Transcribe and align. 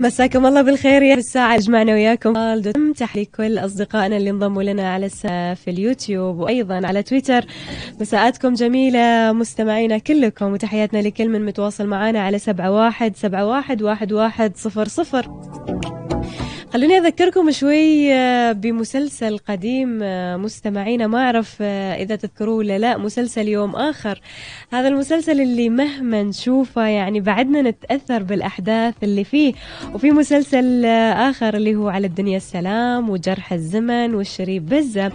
مساكم 0.00 0.46
الله 0.46 0.62
بالخير 0.62 1.02
يا 1.02 1.14
الساعة. 1.14 1.58
جمعنا 1.58 1.92
وياكم. 1.92 2.92
تحية 2.92 3.22
لكل 3.22 3.58
أصدقائنا 3.58 4.16
اللي 4.16 4.30
انضموا 4.30 4.62
لنا 4.62 4.92
على 4.92 5.08
في 5.54 5.68
اليوتيوب 5.68 6.38
وأيضا 6.38 6.86
على 6.86 7.02
تويتر. 7.02 7.44
مساءاتكم 8.00 8.54
جميلة 8.54 9.32
مستمعينا 9.32 9.98
كلكم 9.98 10.52
وتحياتنا 10.52 10.98
لكل 10.98 11.28
من 11.28 11.46
متواصل 11.46 11.86
معنا 11.86 12.20
على 12.20 12.38
سبعة 12.38 12.70
واحد 12.70 13.16
سبعة 13.16 13.46
واحد 13.46 13.82
واحد 13.82 14.12
واحد 14.12 14.56
صفر 14.56 14.88
صفر. 14.88 15.30
خلوني 16.72 16.98
أذكركم 16.98 17.50
شوي 17.50 18.14
آه، 18.14 18.52
بمسلسل 18.52 19.38
قديم 19.38 20.00
آه، 20.02 20.36
مستمعينا. 20.36 21.06
ما 21.06 21.18
أعرف 21.18 21.56
آه، 21.60 21.94
إذا 21.94 22.16
تذكروه 22.16 22.56
ولا 22.56 22.78
لا 22.78 22.98
مسلسل 22.98 23.48
يوم 23.48 23.76
آخر. 23.76 24.20
هذا 24.72 24.88
المسلسل 24.88 25.40
اللي 25.40 25.68
مهما 25.68 26.22
نشوفه 26.22 26.86
يعني 26.86 27.20
بعدنا 27.20 27.62
نتأثر 27.62 28.22
بالأحداث 28.22 28.94
اللي 29.02 29.24
فيه. 29.24 29.54
وفي 29.94 30.10
مسلسل 30.10 30.84
آخر 31.14 31.56
اللي 31.56 31.76
هو 31.76 31.88
على 31.88 32.06
الدنيا 32.06 32.36
السلام 32.36 33.10
وجرح 33.10 33.52
الزمن 33.52 34.14
والشريف 34.14 34.62
بزة. 34.62 35.08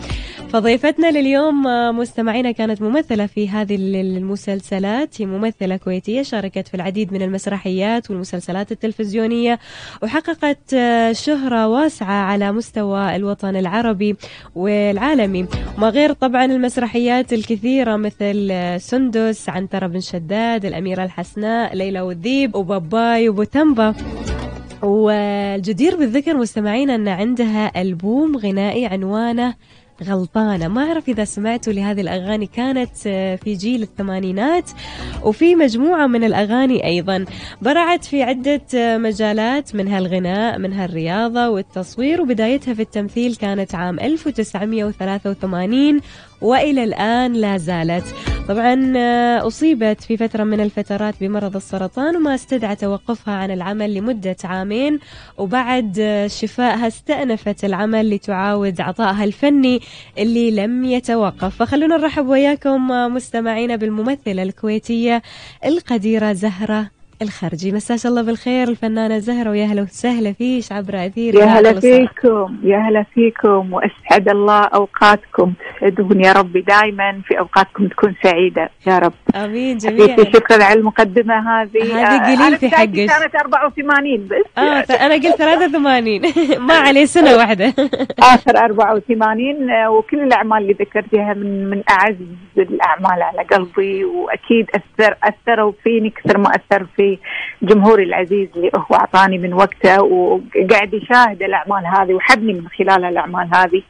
فضيفتنا 0.49 1.11
لليوم 1.11 1.63
مستمعينا 1.97 2.51
كانت 2.51 2.81
ممثلة 2.81 3.25
في 3.25 3.49
هذه 3.49 3.75
المسلسلات. 3.75 5.21
هي 5.21 5.25
ممثلة 5.25 5.77
كويتية 5.77 6.21
شاركت 6.21 6.67
في 6.67 6.73
العديد 6.73 7.13
من 7.13 7.21
المسرحيات 7.21 8.11
والمسلسلات 8.11 8.71
التلفزيونية 8.71 9.59
وحققت 10.03 10.75
شهرة 11.11 11.42
شهرة 11.43 11.67
واسعة 11.67 12.13
على 12.13 12.51
مستوى 12.51 13.15
الوطن 13.15 13.55
العربي 13.55 14.15
والعالمي. 14.55 15.45
وما 15.77 15.89
غير 15.89 16.13
طبعا 16.13 16.45
المسرحيات 16.45 17.33
الكثيرة 17.33 17.95
مثل 17.95 18.53
سندس 18.81 19.49
عنترة 19.49 19.87
بن 19.87 19.99
شداد 19.99 20.65
الأميرة 20.65 21.03
الحسناء 21.03 21.75
ليلى 21.75 22.01
والذيب 22.01 22.55
وباباي 22.55 23.29
وبوتمبا. 23.29 23.93
والجدير 24.81 25.95
بالذكر 25.95 26.37
مستمعينا 26.37 26.95
أن 26.95 27.07
عندها 27.07 27.81
ألبوم 27.81 28.37
غنائي 28.37 28.85
عنوانه 28.85 29.53
غلطانة. 30.03 30.67
ما 30.67 30.83
أعرف 30.83 31.09
إذا 31.09 31.23
سمعتوا 31.23 31.73
لهذه 31.73 32.01
الأغاني. 32.01 32.45
كانت 32.45 32.89
آه، 33.07 33.35
في 33.35 33.55
جيل 33.55 33.81
الثمانينات 33.81 34.71
وفي 35.23 35.55
مجموعة 35.55 36.07
من 36.07 36.23
الأغاني 36.23 36.85
أيضا. 36.85 37.25
برعت 37.61 38.05
في 38.05 38.23
عدة 38.23 38.61
آه، 38.75 38.97
مجالات 38.97 39.75
منها 39.75 39.99
الغناء 39.99 40.59
منها 40.59 40.85
الرياضة 40.85 41.49
والتصوير 41.49 42.21
وبدايتها 42.21 42.73
في 42.73 42.81
التمثيل 42.81 43.35
كانت 43.35 43.75
عام 43.75 43.99
1983 43.99 46.01
وإلى 46.43 46.83
الآن 46.83 47.33
لا 47.33 47.57
زالت. 47.57 48.03
طبعا 48.47 48.93
آه، 48.97 49.47
أصيبت 49.47 50.01
في 50.01 50.17
فترة 50.17 50.43
من 50.43 50.59
الفترات 50.59 51.15
بمرض 51.21 51.55
السرطان 51.55 52.15
وما 52.15 52.35
استدعى 52.35 52.75
توقفها 52.75 53.33
عن 53.33 53.51
العمل 53.51 53.93
لمدة 53.93 54.35
عامين. 54.43 54.99
وبعد 55.37 55.97
آه، 55.99 56.27
شفائها 56.27 56.87
استأنفت 56.87 57.65
العمل 57.65 58.09
لتعاود 58.09 58.81
عطائها 58.81 59.23
الفني 59.23 59.81
اللي 60.17 60.51
لم 60.51 60.85
يتوقف. 60.85 61.55
فخلونا 61.55 61.97
نرحب 61.97 62.27
وياكم 62.27 62.91
آه، 62.91 63.07
مستمعينا 63.07 63.75
بالممثلة 63.75 64.43
الكويتية 64.43 65.21
القديرة 65.65 66.33
زهرة 66.33 67.02
الخرجي 67.23 67.71
مساك 67.71 68.05
الله 68.05 68.21
بالخير 68.21 68.67
الفنانة 68.67 69.17
زهرة 69.17 69.49
ويا 69.49 69.65
هلا 69.65 69.81
وسهلا 69.81 70.33
فيش 70.33 70.71
عبر 70.71 71.05
أثير 71.05 71.35
يا 71.35 71.45
هلا 71.45 71.79
فيكم 71.79 72.57
يا 72.63 72.77
هلا 72.77 73.05
فيكم 73.13 73.73
وأسعد 73.73 74.29
الله 74.29 74.59
أوقاتكم. 74.63 75.53
تسعدون 75.77 76.23
يا 76.23 76.31
ربي 76.33 76.61
دائما 76.61 77.21
في 77.27 77.39
أوقاتكم 77.39 77.87
تكون 77.87 78.15
سعيدة. 78.23 78.69
يا 78.87 78.99
رب. 78.99 79.13
آمين 79.35 79.77
جميعا 79.77 80.15
شكرا 80.33 80.63
على 80.63 80.79
المقدمة 80.79 81.33
هذه. 81.61 81.83
هذه 81.83 82.33
آه، 82.33 82.35
قليل 82.35 82.57
في 82.57 82.69
حقك. 82.69 82.89
كانت 82.91 83.35
84 83.35 84.27
بس. 84.27 84.31
آه 84.57 84.61
أنا 85.05 85.13
قلت 85.13 85.35
83 85.35 86.21
ما 86.67 86.73
عليه 86.73 87.05
سنة 87.05 87.35
واحدة. 87.37 87.73
آخر 88.19 88.57
84 88.57 89.69
آه، 89.69 89.89
وكل 89.91 90.19
الأعمال 90.19 90.57
اللي 90.61 90.73
ذكرتها 90.73 91.33
من 91.33 91.69
من 91.69 91.83
أعز 91.89 92.15
الأعمال 92.57 93.21
على 93.21 93.41
قلبي 93.51 94.05
وأكيد 94.05 94.67
أثر 94.75 95.15
أثروا 95.23 95.71
فيني 95.83 96.09
كثر 96.09 96.37
ما 96.37 96.49
أثر 96.55 96.85
في 96.97 97.12
جمهوري 97.61 98.03
العزيز 98.03 98.49
اللي 98.55 98.71
هو 98.75 98.95
أعطاني 98.95 99.37
من 99.37 99.53
وقته 99.53 100.03
وقاعد 100.03 100.93
يشاهد 100.93 101.43
الأعمال 101.43 101.85
هذه 101.97 102.13
وحبني 102.13 102.53
من 102.53 102.67
خلال 102.67 103.05
الأعمال 103.05 103.49
هذه. 103.55 103.81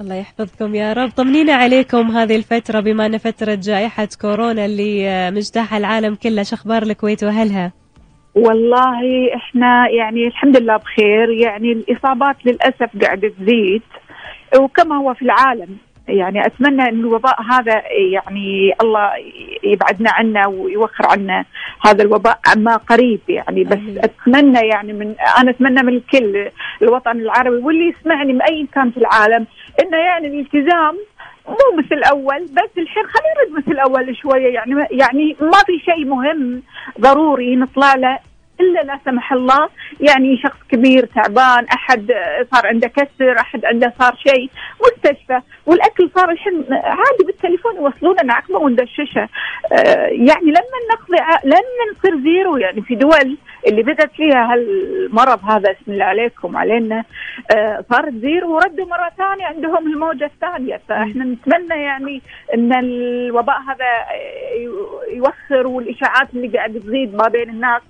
الله 0.00 0.14
يحفظكم 0.14 0.74
يا 0.74 0.92
رب. 0.92 1.10
طمنينا 1.10 1.52
عليكم 1.52 2.10
هذه 2.10 2.36
الفترة 2.36 2.80
بما 2.80 3.06
أن 3.06 3.18
فترة 3.18 3.54
جائحة 3.54 4.08
كورونا 4.20 4.64
اللي 4.64 5.30
مجتاح 5.30 5.74
العالم 5.74 6.14
كله. 6.14 6.42
شخبار 6.42 6.82
الكويت 6.82 7.24
وأهلها؟ 7.24 7.72
والله 8.34 9.00
إحنا 9.36 9.88
يعني 9.98 10.26
الحمد 10.26 10.56
لله 10.56 10.76
بخير. 10.76 11.30
يعني 11.30 11.72
الإصابات 11.72 12.36
للأسف 12.46 12.90
قاعدة 13.02 13.28
تزيد. 13.28 13.82
وكما 14.58 14.96
هو 14.96 15.14
في 15.14 15.22
العالم 15.22 15.76
يعني 16.12 16.46
أتمنى 16.46 16.82
إن 16.82 17.00
الوباء 17.00 17.42
هذا 17.42 17.82
يعني 17.90 18.74
الله 18.80 19.10
يبعدنا 19.64 20.10
عنه 20.10 20.48
ويوخر 20.48 21.06
عنا 21.06 21.44
هذا 21.86 22.02
الوباء 22.02 22.38
عما 22.46 22.76
قريب 22.76 23.20
يعني. 23.28 23.64
بس 23.64 23.78
أتمنى 23.96 24.68
يعني 24.68 24.92
من 24.92 25.14
أنا 25.38 25.50
أتمنى 25.50 25.82
من 25.82 25.92
الكل 25.96 26.50
الوطن 26.82 27.10
العربي 27.10 27.56
واللي 27.56 27.88
يسمعني 27.88 28.32
من 28.32 28.42
أي 28.42 28.62
مكان 28.62 28.90
في 28.90 28.96
العالم 28.96 29.46
إنه 29.82 29.96
يعني 29.96 30.26
الالتزام 30.26 30.96
مو 31.48 31.78
مثل 31.78 31.94
الأول 31.94 32.44
بس 32.44 32.78
الحين 32.78 33.04
خلينا 33.04 33.34
نرد 33.40 33.58
مثل 33.58 33.72
الأول 33.72 34.16
شوية. 34.16 34.54
يعني 34.54 34.86
يعني 34.90 35.36
ما 35.40 35.58
في 35.66 35.78
شيء 35.84 36.04
مهم 36.04 36.62
ضروري 37.00 37.56
نطلع 37.56 37.94
له 37.94 38.18
إلا 38.60 38.80
لا 38.80 38.98
سمح 39.04 39.32
الله. 39.32 39.68
يعني 40.00 40.36
شخص 40.36 40.58
كبير 40.68 41.06
تعبان 41.06 41.64
أحد 41.64 42.12
صار 42.54 42.66
عنده 42.66 42.88
كسر 42.88 43.40
أحد 43.40 43.64
عنده 43.64 43.92
صار 43.98 44.16
شيء 44.16 44.50
مستشفى. 44.80 45.40
والأكل 45.66 46.10
صار 46.14 46.30
الحين 46.30 46.64
عادي 46.70 47.24
بالتليفون 47.26 47.76
يوصلون 47.76 48.16
لنا 48.22 48.34
عقبه 48.34 48.58
وندششه 48.58 49.28
آه 49.72 50.06
يعني 50.06 50.46
لما 50.46 50.78
نقضي 50.92 51.16
لما 51.44 51.84
نصير 51.92 52.20
zero. 52.24 52.56
يعني 52.56 52.82
في 52.82 52.94
دول 52.94 53.36
اللي 53.66 53.82
بدأت 53.82 54.10
فيها 54.16 54.52
هالمرض 54.52 55.44
هذا 55.44 55.70
اسم 55.70 55.92
الله 55.92 56.04
عليكم 56.04 56.56
علينا 56.56 57.04
آه 57.54 57.84
صارت 57.90 58.14
zero 58.14 58.54
وردوا 58.54 58.86
مرة 58.86 59.10
ثانية 59.18 59.46
عندهم 59.46 59.86
الموجة 59.86 60.24
الثانية. 60.24 60.80
فإحنا 60.88 61.24
نتمنى 61.24 61.82
يعني 61.82 62.22
إن 62.54 62.72
الوباء 62.72 63.56
هذا 63.60 63.86
يوخر 65.12 65.66
والإشاعات 65.66 66.28
اللي 66.34 66.48
قاعد 66.48 66.80
تزيد 66.80 67.14
ما 67.14 67.28
بين 67.28 67.50
الناس. 67.50 67.82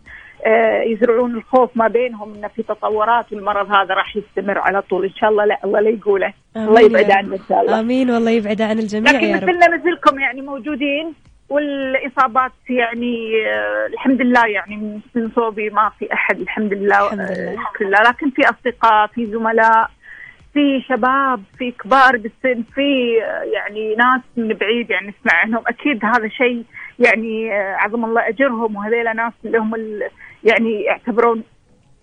يزرعون 0.87 1.35
الخوف 1.35 1.71
ما 1.75 1.89
بينهم 1.89 2.35
انه 2.35 2.49
في 2.49 2.63
تطورات 2.63 3.33
والمرض 3.33 3.73
هذا 3.73 3.95
راح 3.95 4.17
يستمر 4.17 4.59
على 4.59 4.83
طول. 4.83 5.05
إن 5.05 5.15
شاء 5.15 5.31
الله 5.31 5.45
لا 5.45 5.59
الله 5.65 5.81
لا 5.81 5.91
يقوله. 5.91 6.33
الله 6.57 6.81
يبعد 6.81 7.11
عنه 7.11 7.35
إن 7.35 7.41
شاء 7.49 7.61
الله. 7.61 7.81
آمين 7.81 8.11
والله 8.11 8.31
يبعد 8.31 8.63
عن 8.63 8.79
الجميع 8.79 9.13
لكن 9.13 9.27
يا 9.27 9.37
رب. 9.37 9.43
مثلنا 9.43 9.77
مثلكم 9.77 10.21
يعني 10.21 10.41
موجودين 10.41 11.15
والإصابات 11.49 12.53
يعني 12.71 13.47
آه 13.47 13.87
الحمد 13.87 14.21
لله 14.23 14.47
يعني 14.47 15.01
من 15.15 15.31
صوبي 15.37 15.71
ما 15.71 15.91
في 15.99 16.13
أحد 16.13 16.41
الحمد 16.41 16.73
لله 16.73 17.07
الحمد 17.07 17.21
لله, 17.21 17.53
الحمد 17.53 17.83
لله. 17.83 18.03
لكن 18.03 18.31
في 18.31 18.43
أصدقاء 18.43 19.07
في 19.07 19.27
زملاء 19.27 19.91
في 20.55 20.83
شباب 20.89 21.43
في 21.59 21.71
كبار 21.71 22.17
بالسن 22.17 22.63
في 22.75 23.23
آه، 23.23 23.43
يعني 23.43 23.95
ناس 23.95 24.21
من 24.37 24.49
بعيد 24.49 24.91
يعني 24.91 25.09
نسمع 25.09 25.39
عنهم. 25.39 25.63
أكيد 25.67 26.05
هذا 26.05 26.29
شيء 26.29 26.65
يعني 26.99 27.53
آه، 27.55 27.77
عظم 27.79 28.05
الله 28.05 28.29
أجرهم 28.29 28.77
وهذيلا 28.77 29.13
ناس 29.13 29.33
لهم 29.45 29.75
يعني 30.45 30.83
يعتبرون 30.83 31.43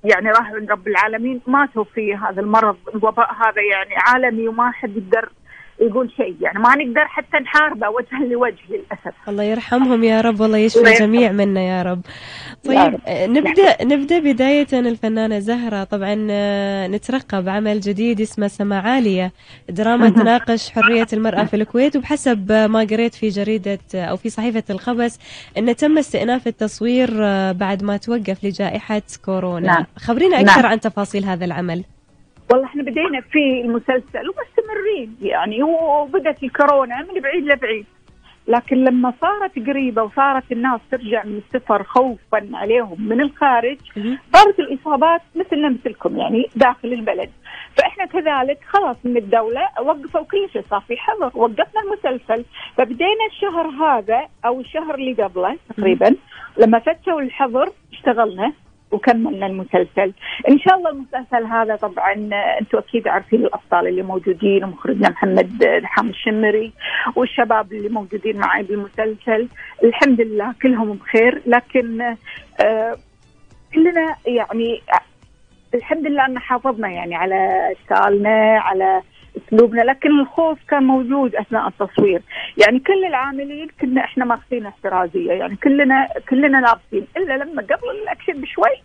يعني 0.04 0.30
راح 0.30 0.52
عند 0.52 0.72
رب 0.72 0.88
العالمين 0.88 1.42
ماتوا 1.48 1.84
في 1.84 2.16
هذا 2.16 2.42
المرض 2.42 2.78
الوباء 2.96 3.34
هذا 3.34 3.62
يعني 3.72 3.96
عالمي 3.98 4.48
وما 4.48 4.72
حد 4.72 4.98
يقدر 4.98 5.30
يقول 5.82 6.12
شيء. 6.18 6.36
يعني 6.42 6.60
ما 6.60 6.76
نقدر 6.76 7.06
حتى 7.06 7.38
نحاربه 7.38 7.90
وجها 7.90 8.20
لوجه 8.32 8.58
للأسف. 8.70 9.30
الله 9.30 9.44
يرحمهم 9.44 10.04
يا 10.04 10.22
رب 10.22 10.40
والله 10.40 10.58
يشفي 10.58 10.88
الجميع 10.88 11.32
منا 11.32 11.62
يا 11.62 11.84
رب. 11.84 12.02
طيب 12.66 12.78
رب. 12.78 13.00
نبدأ 13.08 13.84
نبدأ 13.84 14.20
بداية 14.20 14.68
الفنانة 14.74 15.40
زهرة. 15.40 15.84
طبعا 15.84 16.28
آه، 16.32 16.88
نترقب 16.88 17.50
عمل 17.50 17.80
جديد 17.80 18.22
اسمه 18.22 18.48
سما 18.48 18.80
عاليه 18.80 19.32
دراما 19.70 20.10
تناقش 20.10 20.70
حرية 20.70 21.08
المرأة 21.14 21.44
في 21.44 21.56
الكويت. 21.56 21.96
وبحسب 21.96 22.52
ما 22.52 22.80
قريت 22.80 23.16
في 23.16 23.30
جريدة 23.30 23.80
أو 23.96 24.18
في 24.18 24.30
صحيفة 24.30 24.64
الخبس 24.70 25.20
انه 25.58 25.72
تم 25.72 25.98
استئناف 25.98 26.48
التصوير 26.48 27.10
آه، 27.22 27.52
بعد 27.52 27.84
ما 27.84 27.98
توقف 27.98 28.44
لجائحة 28.44 29.02
كورونا. 29.26 29.68
نعم. 29.68 29.86
خبرينا 29.98 30.42
أكثر 30.42 30.62
نعم. 30.62 30.72
عن 30.72 30.80
تفاصيل 30.80 31.26
هذا 31.26 31.46
العمل. 31.46 31.84
والله 32.52 32.66
إحنا 32.66 32.84
بدينا 32.84 33.22
في 33.22 33.62
المسلسل 33.62 34.24
ومستمرين 34.30 35.18
يعني 35.22 35.64
وبدت 35.64 36.44
الكورونا 36.44 37.06
من 37.14 37.22
بعيد 37.22 37.44
لبعيد. 37.44 37.86
لكن 38.48 38.84
لما 38.84 39.14
صارت 39.22 39.68
قريبة 39.68 40.04
وصارت 40.04 40.52
الناس 40.52 40.80
ترجع 40.92 41.24
من 41.24 41.38
السفر 41.38 41.84
خوفا 41.84 42.50
عليهم 42.54 43.08
من 43.10 43.22
الخارج 43.22 43.78
صارت 44.34 44.60
الإصابات 44.60 45.22
مثلنا 45.36 45.70
مثلكم 45.70 46.18
يعني 46.18 46.50
داخل 46.56 46.94
البلد. 46.94 47.30
فإحنا 47.78 48.06
كذلك 48.06 48.58
خلاص 48.68 48.98
من 49.04 49.18
الدولة 49.18 49.62
وقفوا 49.82 50.24
كل 50.24 50.50
شيء 50.54 50.64
صار 50.70 50.82
في 50.88 50.98
حظر 50.98 51.32
وقفنا 51.36 51.82
المسلسل. 51.84 52.46
فبدينا 52.78 53.26
الشهر 53.32 53.68
هذا 53.68 54.28
أو 54.46 54.60
الشهر 54.60 54.96
اللي 54.96 55.14
قبله 55.14 55.58
تقريبا 55.78 56.16
لما 56.58 56.80
فتشوا 56.80 57.22
الحظر 57.22 57.70
اشتغلنا. 57.94 58.54
وكملنا 58.92 59.46
المسلسل. 59.46 60.14
إن 60.50 60.60
شاء 60.60 60.78
الله 60.78 60.90
المسلسل 60.90 61.44
هذا 61.46 61.76
طبعا 61.76 62.14
أنتم 62.62 62.78
أكيد 62.78 63.08
عارفين 63.08 63.42
الأبطال 63.42 63.88
اللي 63.88 64.02
موجودين 64.02 64.64
ومخرجنا 64.64 65.10
محمد 65.10 65.58
دحام 65.82 66.10
الشمري 66.10 66.72
والشباب 67.16 67.74
اللي 67.74 67.90
موجودين 67.90 68.38
معي 68.38 68.64
بالمسلسل. 68.64 69.48
الحمد 69.84 70.22
لله 70.22 70.54
كلهم 70.62 70.94
بخير 70.94 71.42
لكن 71.46 72.02
آه 72.60 72.96
كلنا 73.74 74.16
يعني 74.26 74.82
الحمد 75.74 76.08
لله 76.08 76.26
إن 76.26 76.40
حافظنا 76.40 76.90
يعني 76.90 77.16
على 77.16 77.72
اشكالنا 77.72 78.60
على 78.60 79.02
اسلوبنا 79.50 79.82
لكن 79.82 80.20
الخوف 80.20 80.58
كان 80.70 80.84
موجود 80.84 81.36
أثناء 81.36 81.68
التصوير. 81.68 82.22
يعني 82.58 82.80
كل 82.80 83.06
العاملين 83.06 83.68
كنا 83.82 84.02
إحنا 84.02 84.26
ماخذين 84.26 84.66
احترازية 84.66 85.32
يعني 85.32 85.56
كلنا 85.56 86.08
كلنا 86.30 86.58
لابسين. 86.58 87.08
إلا 87.18 87.34
لما 87.44 87.62
قبل 87.62 87.90
الأكشن 88.04 88.42
بشوي 88.42 88.84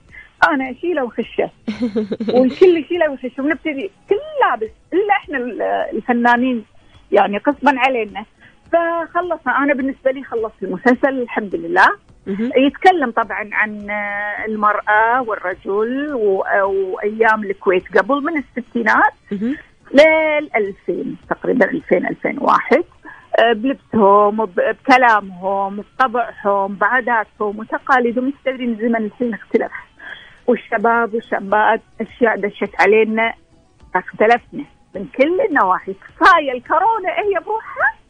أنا 0.49 0.71
اشيله 0.71 1.05
وخشه 1.05 1.51
والكل 2.35 2.77
يشيله 2.77 3.11
وخشه 3.11 3.43
ونبتدي 3.43 3.91
كل 4.09 4.17
لابس 4.45 4.71
إلا 4.93 5.13
إحنا 5.17 5.39
الفنانين 5.93 6.65
يعني 7.13 7.41
غصبا 7.49 7.73
علينا. 7.79 8.25
فخلصنا. 8.73 9.59
أنا 9.59 9.75
بالنسبة 9.75 10.11
لي 10.11 10.25
خلصت 10.25 10.63
المسلسل 10.63 11.23
الحمد 11.23 11.55
لله. 11.55 11.89
يتكلم 12.57 13.11
طبعا 13.11 13.49
عن 13.53 13.91
المرأة 14.49 15.23
والرجل 15.23 16.13
وأيام 16.15 17.45
الكويت 17.45 17.99
قبل 17.99 18.15
من 18.15 18.37
الستينات. 18.39 19.13
لل 19.93 20.51
2000 20.57 21.17
تقريبا 21.31 21.71
2000 21.71 21.97
2001 21.97 22.85
بلبسهم 23.55 24.45
بكلامهم 24.45 25.77
بطبعهم 25.77 26.75
بعاداتهم 26.75 27.59
وتقاليدهم. 27.59 28.33
تدري 28.45 28.65
الزمن 28.65 28.97
الحين 28.97 29.35
اختلف 29.35 29.73
والشباب 30.47 31.15
والشابات 31.15 31.81
أشياء 32.01 32.41
دشت 32.41 32.81
علينا 32.81 33.35
اختلفنا 33.95 34.65
من 34.95 35.07
كل 35.17 35.41
النواحي. 35.49 35.93
كفاية 35.93 36.53
الكورونا 36.53 37.09
هي 37.09 37.41
بروحها 37.47 38.04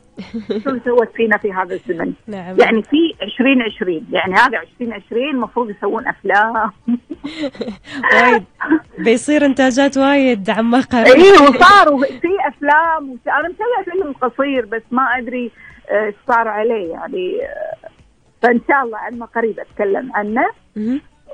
شو 0.64 0.78
سوت 0.84 1.08
فينا 1.16 1.36
في 1.36 1.52
هذا 1.52 1.74
الزمن؟ 1.74 2.12
نعم. 2.26 2.60
يعني 2.60 2.82
في 2.82 3.14
2020 3.22 4.06
يعني 4.12 4.34
هذا 4.34 4.58
2020 4.60 5.30
المفروض 5.30 5.70
يسوون 5.70 6.06
أفلام. 6.08 6.54
وايد. 8.14 8.44
بيصير 8.98 9.46
إنتاجات 9.46 9.96
وايد 9.96 10.50
عما 10.50 10.80
قريب 10.80 11.06
اي 11.06 11.32
وصاروا 11.32 12.04
في 12.04 12.28
أفلام. 12.48 13.18
أنا 13.26 13.48
مسوية 13.48 13.84
فيلم 13.92 14.12
قصير 14.12 14.64
بس 14.64 14.82
ما 14.90 15.02
أدري 15.18 15.50
إيش 15.90 16.14
صار 16.28 16.48
عليه 16.48 16.90
يعني 16.90 17.40
فإن 18.42 18.60
شاء 18.68 18.84
الله 18.84 18.98
عما 18.98 19.26
قريب 19.26 19.60
أتكلم 19.60 20.10
عنه. 20.14 20.50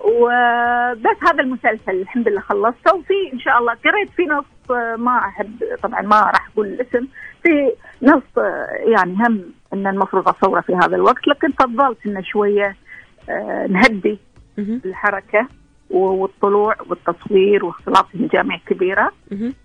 وبس 0.05 1.17
هذا 1.23 1.41
المسلسل 1.41 2.00
الحمد 2.00 2.29
لله 2.29 2.41
خلصته 2.41 2.94
وفي 2.94 3.32
إن 3.32 3.38
شاء 3.41 3.59
الله 3.59 3.75
قريت 3.85 4.11
في 4.11 4.23
نص 4.23 4.71
ما 4.99 5.19
أحب 5.19 5.65
طبعا 5.82 6.03
ما 6.03 6.21
راح 6.21 6.49
أقول 6.53 6.67
الاسم 6.67 7.06
في 7.43 7.73
نص 8.03 8.23
يعني 8.95 9.15
هم 9.15 9.45
إن 9.73 9.87
المفروض 9.87 10.29
اصوره 10.29 10.61
في 10.61 10.75
هذا 10.75 10.97
الوقت 10.97 11.29
لكن 11.29 11.53
فضلت 11.53 12.07
انه 12.07 12.23
شوية 12.23 12.77
نهدي 13.69 14.19
الحركة 14.59 15.49
والطلوع 15.91 16.77
والتصوير 16.89 17.65
واختلاط 17.65 18.07
المجامع 18.15 18.59
كبيره 18.67 19.13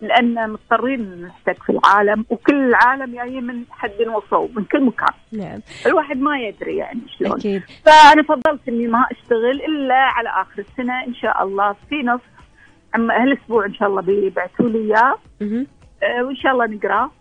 لأن 0.01 0.50
مضطرين 0.50 1.22
نحتك 1.22 1.63
في 1.63 1.69
العالم 1.69 2.25
وكل 2.30 2.56
العالم 2.56 3.16
جايين 3.16 3.44
من 3.44 3.63
حد 3.69 3.92
وصوب 4.16 4.57
من 4.60 4.63
كل 4.63 4.83
مكان. 4.83 5.13
نعم. 5.31 5.60
الواحد 5.86 6.18
ما 6.18 6.39
يدري 6.39 6.77
يعني 6.77 7.01
شلون. 7.19 7.31
أكيد. 7.31 7.63
فأنا 7.86 8.24
فضلت 8.24 8.60
إني 8.68 8.88
ما 8.88 9.06
أشتغل 9.12 9.62
إلا 9.68 9.95
على 9.95 10.30
آخر 10.30 10.60
السنة 10.60 11.04
إن 11.04 11.13
شاء 11.13 11.44
الله 11.44 11.75
في 11.89 12.04
نص 12.04 12.22
هالأسبوع 12.95 13.66
إن 13.66 13.74
شاء 13.74 13.89
الله 13.89 14.01
بيبعثوا 14.01 14.69
لي 14.69 14.80
إياه. 14.80 15.18
وإن 16.22 16.36
شاء 16.36 16.51
الله 16.51 16.66
نقراه 16.66 17.12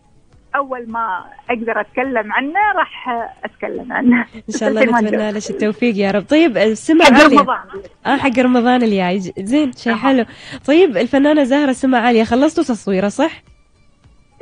أول 0.56 0.91
ما 0.91 1.25
أقدر 1.51 1.81
أتكلم 1.81 2.33
عنه 2.33 2.73
راح 2.77 3.09
أتكلم 3.45 3.93
عنه. 3.93 4.27
إن 4.49 4.55
شاء 4.59 4.69
الله 4.69 4.85
نتمنى 4.85 5.31
لك 5.31 5.51
التوفيق 5.51 5.97
يا 5.97 6.11
رب. 6.11 6.23
طيب 6.23 6.56
السمع 6.56 7.05
عاليه 7.05 7.39
رمضان. 7.39 7.59
آه 8.06 8.17
حق 8.17 8.39
رمضان 8.39 8.83
الجاي. 8.83 9.21
زين 9.39 9.73
شيء 9.73 9.95
حلو. 9.95 10.25
طيب 10.67 10.97
الفنانة 10.97 11.45
زهرة 11.45 11.73
سمع 11.73 11.99
عالية 11.99 12.25
خلصتوا 12.25 12.65
تصويره 12.65 13.09
صح؟ 13.09 13.43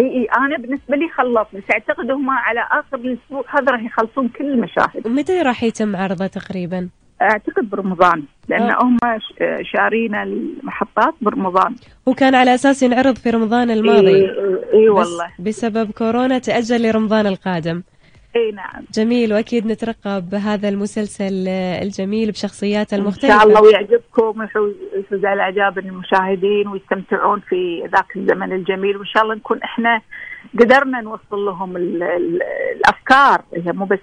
إي 0.00 0.06
إي 0.06 0.29
أنا 0.37 0.59
بالنسبة 0.59 0.97
لي 0.97 1.09
خلصت. 1.09 1.56
بس 1.56 1.62
أعتقد 1.73 2.11
هم 2.11 2.31
على 2.31 2.61
آخر 2.61 2.97
الأسبوع 2.97 3.44
هذا 3.49 3.73
راح 3.73 3.82
يخلصون 3.82 4.29
كل 4.29 4.44
المشاهد. 4.44 5.09
متى 5.09 5.43
راح 5.43 5.62
يتم 5.62 5.97
عرضه 5.97 6.26
تقريبا؟ 6.26 6.88
أعتقد 7.22 7.70
برمضان 7.70 8.22
لأن 8.48 8.70
أوه. 8.70 8.82
هم 8.82 8.98
شارين 9.62 10.14
المحطات 10.14 11.14
برمضان. 11.20 11.74
وكان 12.06 12.34
على 12.34 12.54
أساس 12.54 12.82
ينعرض 12.82 13.16
في 13.16 13.30
رمضان 13.30 13.70
الماضي. 13.70 14.16
إي 14.16 14.30
إيه 14.72 14.90
والله. 14.90 15.28
بسبب 15.38 15.90
كورونا 15.90 16.38
تأجل 16.38 16.88
لرمضان 16.88 17.26
القادم. 17.26 17.82
إي 18.36 18.52
نعم. 18.52 18.84
جميل 18.94 19.32
وأكيد 19.32 19.66
نترقب 19.66 20.34
هذا 20.34 20.69
المسلسل 20.69 21.48
الجميل 21.82 22.30
بشخصياته 22.30 22.94
المختلفه 22.94 23.34
إن 23.34 23.40
شاء 23.40 23.48
الله 23.48 23.62
ويعجبكم 23.62 24.40
ويفوز 24.94 25.25
على 25.25 25.42
إعجاب 25.42 25.78
المشاهدين 25.78 26.68
ويستمتعون 26.68 27.40
في 27.40 27.82
ذاك 27.92 28.16
الزمن 28.16 28.52
الجميل. 28.52 28.96
وإن 28.96 29.06
شاء 29.06 29.22
الله 29.22 29.34
نكون 29.34 29.58
إحنا 29.62 30.00
قدرنا 30.60 31.00
نوصل 31.00 31.44
لهم 31.44 31.76
ال 31.76 32.02
ال 32.02 32.40
الأفكار. 32.76 33.42
هي 33.54 33.72
مو 33.72 33.84
بس 33.84 33.98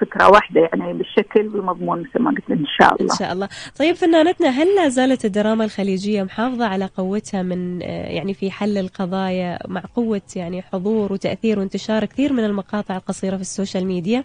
فكرة 0.00 0.30
واحدة 0.30 0.60
يعني 0.60 0.92
بالشكل 0.92 1.48
والمضمون 1.48 2.00
مثل 2.00 2.22
ما 2.22 2.30
قلت 2.30 2.50
إن 2.50 2.66
شاء 2.80 2.94
الله. 2.94 3.12
إن 3.12 3.18
شاء 3.18 3.32
الله، 3.32 3.48
طيب 3.78 3.94
فنانتنا 3.94 4.48
هل 4.48 4.76
لا 4.76 4.88
زالت 4.88 5.24
الدراما 5.24 5.64
الخليجية 5.64 6.22
محافظة 6.22 6.66
على 6.66 6.84
قوتها 6.96 7.42
من 7.42 7.80
يعني 7.82 8.34
في 8.34 8.50
حل 8.50 8.78
القضايا 8.78 9.58
مع 9.68 9.82
قوة 9.94 10.22
يعني 10.36 10.62
حضور 10.62 11.12
وتأثير 11.12 11.58
وانتشار 11.58 12.04
كثير 12.04 12.32
من 12.32 12.44
المقاطع 12.44 12.96
القصيرة 12.96 13.36
في 13.36 13.42
ال 13.42 13.48
social 13.48 13.86
media؟ 13.86 14.24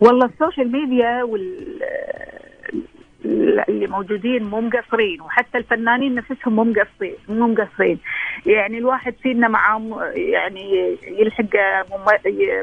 والله 0.00 0.26
ال 0.26 0.33
social 0.33 0.72
media 0.72 1.22
وال 1.22 1.78
اللي 3.24 3.86
موجودين 3.86 4.44
مو 4.44 4.60
مقصرين 4.60 5.20
وحتى 5.20 5.58
الفنانين 5.58 6.14
نفسهم 6.14 6.56
مو 6.56 6.64
مقصرين 6.64 7.14
مو 7.28 7.46
مقصرين. 7.46 7.98
يعني 8.46 8.78
الواحد 8.78 9.14
فينا 9.22 9.48
معاه 9.48 10.12
يعني 10.14 10.96
يلحق 11.06 11.44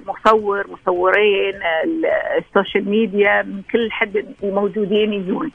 مصور 0.07 0.67
مصورين 0.71 1.53
ال 2.38 2.45
social 2.45 2.89
media 2.89 3.42
من 3.41 3.61
كل 3.71 3.91
حد 3.91 4.25
الموجودين 4.44 5.13
يجون 5.13 5.51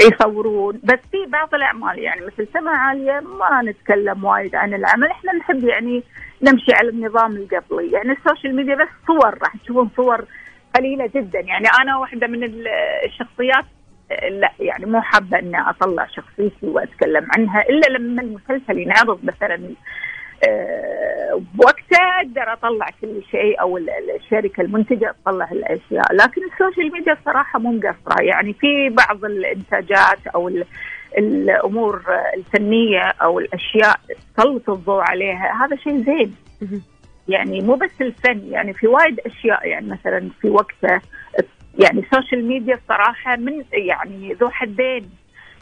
يصورون. 0.00 0.80
بس 0.84 0.98
في 1.10 1.26
بعض 1.26 1.54
الأعمال 1.54 1.98
يعني 1.98 2.20
مثل 2.26 2.48
سما 2.52 2.70
عالية 2.70 3.20
ما 3.20 3.62
نتكلم 3.70 4.24
وايد 4.24 4.54
عن 4.54 4.74
العمل. 4.74 5.06
إحنا 5.06 5.32
نحب 5.32 5.64
يعني 5.64 6.02
نمشي 6.42 6.72
على 6.72 6.88
النظام 6.88 7.36
القبلي. 7.36 7.90
يعني 7.92 8.12
ال 8.12 8.18
social 8.18 8.56
media 8.56 8.74
بس 8.74 8.88
صور 9.06 9.38
راح 9.42 9.56
تشوفون 9.56 9.90
صور 9.96 10.24
قليلة 10.76 11.10
جدا. 11.14 11.40
يعني 11.40 11.66
أنا 11.82 11.96
واحدة 11.96 12.26
من 12.26 12.44
الشخصيات 13.04 13.64
لا 14.30 14.52
يعني 14.60 14.86
مو 14.86 15.00
حابة 15.00 15.38
إني 15.38 15.60
أطلع 15.60 16.06
شخصيتي 16.06 16.66
وأتكلم 16.66 17.28
عنها 17.36 17.62
إلا 17.62 17.98
لما 17.98 18.22
المسلسل 18.22 18.78
ينعرض 18.78 19.18
مثلا 19.24 19.60
أه 20.48 21.42
بوقته 21.54 21.98
أقدر 22.20 22.52
أطلع 22.52 22.86
كل 23.00 23.22
شيء 23.30 23.60
أو 23.60 23.78
الشركة 24.16 24.60
المنتجة 24.60 25.14
تطلع 25.22 25.48
الأشياء، 25.52 26.12
لكن 26.12 26.42
ال 26.52 26.58
social 26.58 26.92
media 26.92 27.12
الصراحه 27.12 27.58
مو 27.58 27.72
مقصره 27.72 28.22
يعني 28.22 28.52
في 28.52 28.88
بعض 28.88 29.24
الإنتاجات 29.24 30.26
أو 30.34 30.50
الأمور 31.18 32.02
الفنية 32.36 33.00
أو 33.00 33.38
الأشياء 33.38 34.00
تسلط 34.36 34.70
الضوء 34.70 35.00
عليها. 35.00 35.64
هذا 35.64 35.76
شيء 35.76 36.04
زين. 36.04 36.34
يعني 37.28 37.60
مو 37.60 37.74
بس 37.74 38.00
الفن 38.00 38.40
يعني 38.50 38.74
في 38.74 38.86
وايد 38.86 39.20
أشياء. 39.20 39.68
يعني 39.68 39.86
مثلا 39.86 40.28
في 40.40 40.48
وقته 40.48 41.00
يعني 41.74 42.00
ال 42.00 42.06
social 42.06 42.44
media 42.44 42.74
الصراحة 42.74 43.36
من 43.36 43.64
يعني 43.72 44.32
ذو 44.32 44.50
حدين. 44.50 45.10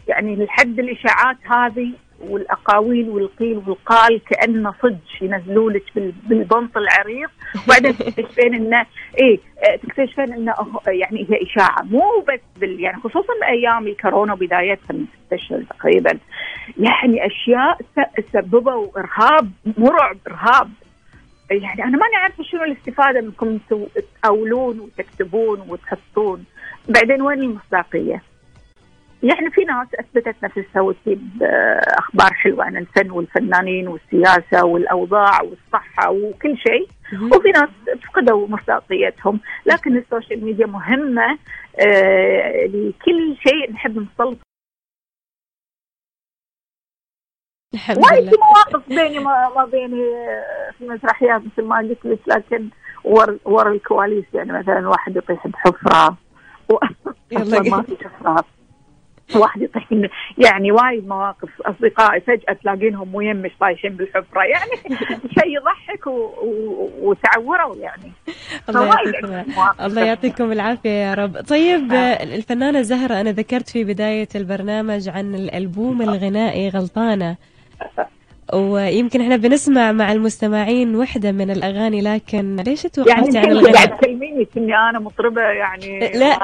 يعني 0.09 0.37
لحد 0.37 0.79
الإشاعات 0.79 1.37
هذه 1.45 1.93
والأقاويل 2.21 3.09
والقيل 3.09 3.63
والقال 3.67 4.21
كأنه 4.25 4.75
صدق 4.83 5.23
ينزلوا 5.23 5.71
لك 5.71 5.83
بالبنط 6.27 6.77
العريض. 6.77 7.29
وبعدين 7.65 7.97
تكتشفين 7.99 8.55
انه 8.55 8.87
إيه 9.19 9.39
تكتشفين 9.83 10.33
انه 10.33 10.55
يعني 10.87 11.27
هي 11.31 11.43
إشاعة. 11.43 11.83
مو 11.83 12.25
بس 12.29 12.41
بال 12.61 12.81
يعني 12.81 12.97
خصوصا 13.01 13.33
بايام 13.41 13.87
الكورونا 13.87 14.33
وبدايتها 14.33 14.95
من 14.95 15.05
ست 15.05 15.33
اشهر 15.33 15.63
تقريبا. 15.63 16.19
يعني 16.79 17.27
أشياء 17.27 17.79
سببوا 18.33 18.99
ارهاب 18.99 19.51
مرعب 19.79 20.19
إرهاب. 20.27 20.71
يعني 21.51 21.85
أنا 21.85 21.99
ماني 21.99 22.17
عارفة 22.17 22.45
شنو 22.45 22.65
الاستفادة 22.65 23.21
انكم 23.21 23.59
تأولون 24.23 24.81
وتكتبون 24.81 25.61
وتحطون. 25.69 26.45
بعدين 26.89 27.23
وين 27.23 27.41
المصداقية؟ 27.41 28.23
يعني 29.23 29.51
في 29.51 29.65
ناس 29.65 29.87
أثبتت 30.01 30.37
نفسها 30.45 30.83
وتجيب 30.83 31.29
أخبار 31.99 32.33
حلوة 32.35 32.65
عن 32.65 32.77
الفن 32.77 33.11
والفنانين 33.11 33.89
والسياسة 33.89 34.65
والأوضاع 34.65 35.43
والصحة 35.43 36.11
وكل 36.11 36.57
شيء. 36.59 36.89
وفي 37.23 37.49
ناس 37.49 37.69
فقدوا 38.05 38.49
مصداقيتهم. 38.49 39.41
لكن 39.67 39.97
ال 39.97 40.04
social 40.04 40.45
media 40.45 40.67
مهمة 40.67 41.39
آه 41.87 42.67
لكل 42.67 43.37
شيء 43.49 43.73
نحب 43.73 43.99
نسلط 43.99 44.39
الحمد 47.77 47.99
وايد 47.99 48.23
لله. 48.23 48.31
في 48.31 48.37
مواقف 48.37 48.89
بيني 48.89 49.19
ما, 49.19 49.65
بيني 49.65 50.03
آه، 50.03 50.71
في 50.79 50.89
مسرحيات 50.89 51.41
مثل 51.41 51.69
ما 51.69 51.79
قلت 51.79 51.99
لك 52.05 52.19
لكن 52.27 52.69
ور 53.05 53.39
ورا 53.45 53.73
الكواليس 53.73 54.25
يعني 54.35 54.53
مثلا 54.53 54.89
واحد 54.89 55.17
يطيح 55.17 55.47
بحفرة. 55.47 56.17
يلا 57.33 57.63
ما 57.63 57.83
في 57.83 57.97
حفرات 58.05 58.45
واحد 59.35 59.63
يطيح 59.63 59.93
يعني 60.39 60.73
وايد 60.73 61.09
مواقف. 61.09 61.49
أصدقائي 61.61 62.21
فجأة 62.21 62.53
تلاقينهم 62.63 63.15
ويمش 63.15 63.51
طايحين 63.61 63.97
بالحفرة. 63.97 64.43
يعني 64.43 64.99
شيء 65.39 65.57
يضحك 65.57 66.07
و... 66.07 66.11
و... 66.11 66.91
وتعوروا 67.01 67.77
يعني. 67.77 68.13
الله 68.69 68.87
يعطيكم 68.87 69.53
مواقف. 69.55 69.81
الله 69.81 70.05
يعطيكم 70.05 70.53
العافية 70.53 70.91
يا 70.91 71.15
رب. 71.15 71.41
طيب 71.41 71.93
آه، 71.93 72.23
الفنانة 72.23 72.83
زهرة 72.83 73.21
أنا 73.21 73.31
ذكرت 73.31 73.69
في 73.69 73.85
بداية 73.85 74.29
البرنامج 74.35 75.09
عن 75.09 75.35
الألبوم 75.35 76.03
الغنائي 76.03 76.69
غلطانة. 76.69 77.37
ويمكن 78.55 79.21
إحنا 79.21 79.37
بنسمع 79.37 79.93
مع 79.93 80.13
المستمعين 80.13 80.97
وحدة 80.97 81.33
من 81.33 81.51
الأغاني 81.51 82.01
لكن 82.01 82.57
ليش 82.57 82.85
يعني 82.85 82.95
توقفتي 82.95 83.13
عن 83.13 83.37
الحين 83.37 83.51
الغناء؟ 83.51 83.73
قاعد 83.73 83.99
تكلميني 83.99 84.45
كني 84.45 84.77
أنا 84.77 84.99
مطربة 84.99 85.41
يعني 85.41 85.99
لا. 85.99 86.39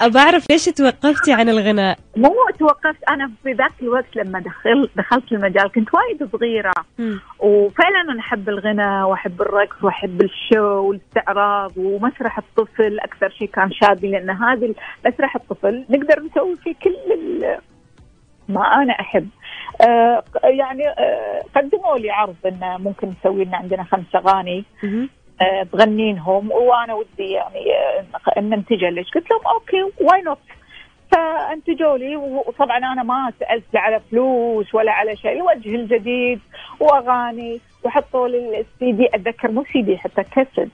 أبى 0.00 0.18
أعرف 0.18 0.50
ليش 0.50 0.64
توقفتي 0.64 1.32
عن 1.32 1.48
الغناء؟ 1.48 1.98
مو 2.16 2.34
توقفت 2.58 3.04
أنا 3.10 3.30
في 3.42 3.52
ذاك 3.52 3.72
الوقت 3.82 4.16
لما 4.16 4.38
دخل 4.40 4.88
دخلت 4.96 5.32
المجال 5.32 5.72
كنت 5.72 5.88
وايد 5.94 6.30
صغيرة 6.32 6.72
مم. 6.98 7.20
وفعلا 7.38 8.00
أنا 8.12 8.20
أحب 8.20 8.48
الغنى 8.48 9.02
وأحب 9.02 9.42
الرقص 9.42 9.84
وأحب 9.84 10.22
الشو 10.22 10.88
والاستعراض 10.88 11.72
ومسرح 11.76 12.38
الطفل 12.38 13.00
أكثر 13.00 13.30
شيء 13.30 13.48
كان 13.48 13.72
شادي 13.72 14.06
لأن 14.10 14.30
هذا 14.30 14.74
مسرح 15.06 15.36
الطفل 15.36 15.84
نقدر 15.90 16.22
نسوي 16.22 16.56
فيه 16.56 16.74
كل 16.82 16.90
ما 18.48 18.60
أنا 18.82 18.92
أحب 18.92 19.28
آه 19.80 20.24
يعني 20.44 20.88
آه 20.88 21.42
قدموا 21.56 21.98
لي 21.98 22.10
عرض 22.10 22.36
انه 22.46 22.78
ممكن 22.78 23.08
نسوي 23.08 23.44
لنا 23.44 23.56
عندنا 23.56 23.84
خمس 23.84 24.14
أغاني. 24.14 24.64
آه، 25.40 25.62
تغنينهم 25.72 26.52
وأنا 26.52 26.94
ودي 26.94 27.30
يعني 27.30 27.74
آه، 28.36 28.40
ننتجها 28.40 28.90
ليش؟ 28.90 29.10
قلت 29.10 29.30
لهم 29.30 29.40
okay 29.46 29.82
why 30.00 30.22
not 30.22 30.38
فأنتجوا 31.12 31.98
لي 31.98 32.16
وطبعا 32.16 32.78
أنا 32.78 33.02
ما 33.02 33.32
سألت 33.40 33.64
لا 33.72 33.80
على 33.80 34.00
فلوس 34.10 34.74
ولا 34.74 34.92
على 34.92 35.16
شيء 35.16 35.32
الوجه 35.32 35.74
الجديد 35.74 36.40
وأغاني 36.80 37.60
وحطوا 37.84 38.28
لي 38.28 38.60
السي 38.60 38.92
دي 38.92 39.08
أتذكر 39.14 39.50
مو 39.50 39.64
سي 39.72 39.82
دي 39.82 39.98
حتى 39.98 40.22
كاسيت 40.22 40.68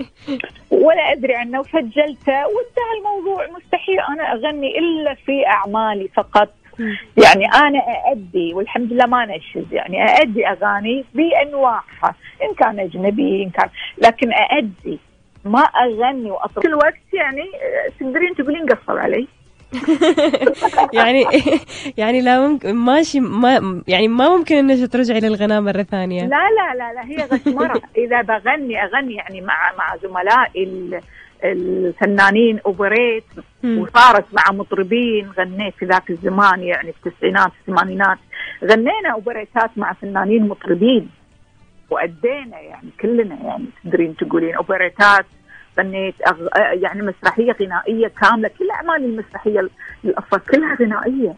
ولا 0.84 1.12
أدري 1.12 1.34
عنه 1.34 1.60
وسجلته 1.60 2.46
وانتهى 2.46 2.92
الموضوع 2.98 3.46
مستحيل 3.56 4.00
أنا 4.00 4.32
أغني 4.32 4.78
إلا 4.78 5.14
في 5.14 5.46
أعمالي 5.46 6.08
فقط. 6.08 6.48
يعني 7.24 7.46
أنا 7.54 7.78
أأدي 7.78 8.54
والحمد 8.54 8.92
لله 8.92 9.06
ما 9.06 9.26
نشز 9.26 9.72
يعني 9.72 10.02
أأدي 10.04 10.46
أغاني 10.48 11.04
بأنواعها 11.14 12.14
إن 12.42 12.54
كان 12.58 12.80
أجنبي 12.80 13.42
إن 13.42 13.50
كان 13.50 13.68
لكن 13.98 14.32
أأدي 14.32 14.98
ما 15.44 15.60
أغني 15.60 16.30
وأطرب. 16.30 16.62
كل 16.62 16.74
وقت 16.74 16.94
يعني 17.12 17.42
آه، 17.42 17.90
تقدرين 18.00 18.34
تقولين 18.34 18.66
قصر 18.66 18.98
علي. 18.98 19.28
يعني 20.92 21.24
يعني 21.98 22.20
لا 22.20 22.48
ممكن 22.48 22.74
ماشي 22.74 23.20
ما 23.20 23.82
يعني 23.88 24.08
ما 24.08 24.28
ممكن 24.36 24.56
إنك 24.56 24.92
ترجعي 24.92 25.20
للغناء 25.20 25.60
مرة 25.60 25.82
ثانية. 25.82 26.22
لا 26.22 26.28
لا 26.50 26.74
لا 26.78 26.92
لا 26.92 27.04
هي 27.04 27.16
غشمره 27.32 27.82
إذا 27.98 28.22
بغني 28.22 28.84
أغني 28.84 29.14
يعني 29.14 29.40
مع 29.40 29.72
مع 29.78 29.96
زملائي 30.02 30.64
ال- 30.64 31.00
الفنانين 31.44 32.58
أوبريت. 32.66 33.24
وصارت 33.64 34.24
مع 34.32 34.56
مطربين 34.56 35.30
غنيت 35.38 35.74
في 35.74 35.84
ذاك 35.86 36.10
الزمان 36.10 36.62
يعني 36.62 36.92
في 36.92 37.06
التسعينات 37.06 37.50
الثمانينات. 37.60 38.18
غنينا 38.64 39.10
أوبريتات 39.12 39.70
مع 39.76 39.92
فنانين 39.92 40.48
مطربين. 40.48 41.10
وأدينا 41.90 42.60
يعني 42.60 42.88
كلنا 43.00 43.34
يعني 43.44 43.64
تدرين 43.84 44.16
تقولين 44.16 44.54
أوبريتات 44.54 45.26
غنيت 45.78 46.14
أغ... 46.28 46.46
يعني 46.56 47.02
مسرحية 47.02 47.52
غنائية 47.52 48.08
كاملة. 48.22 48.50
كل 48.58 48.70
اعمالي 48.70 49.06
المسرحية 49.06 49.68
الاصفر 50.04 50.38
كلها 50.38 50.74
غنائية. 50.80 51.34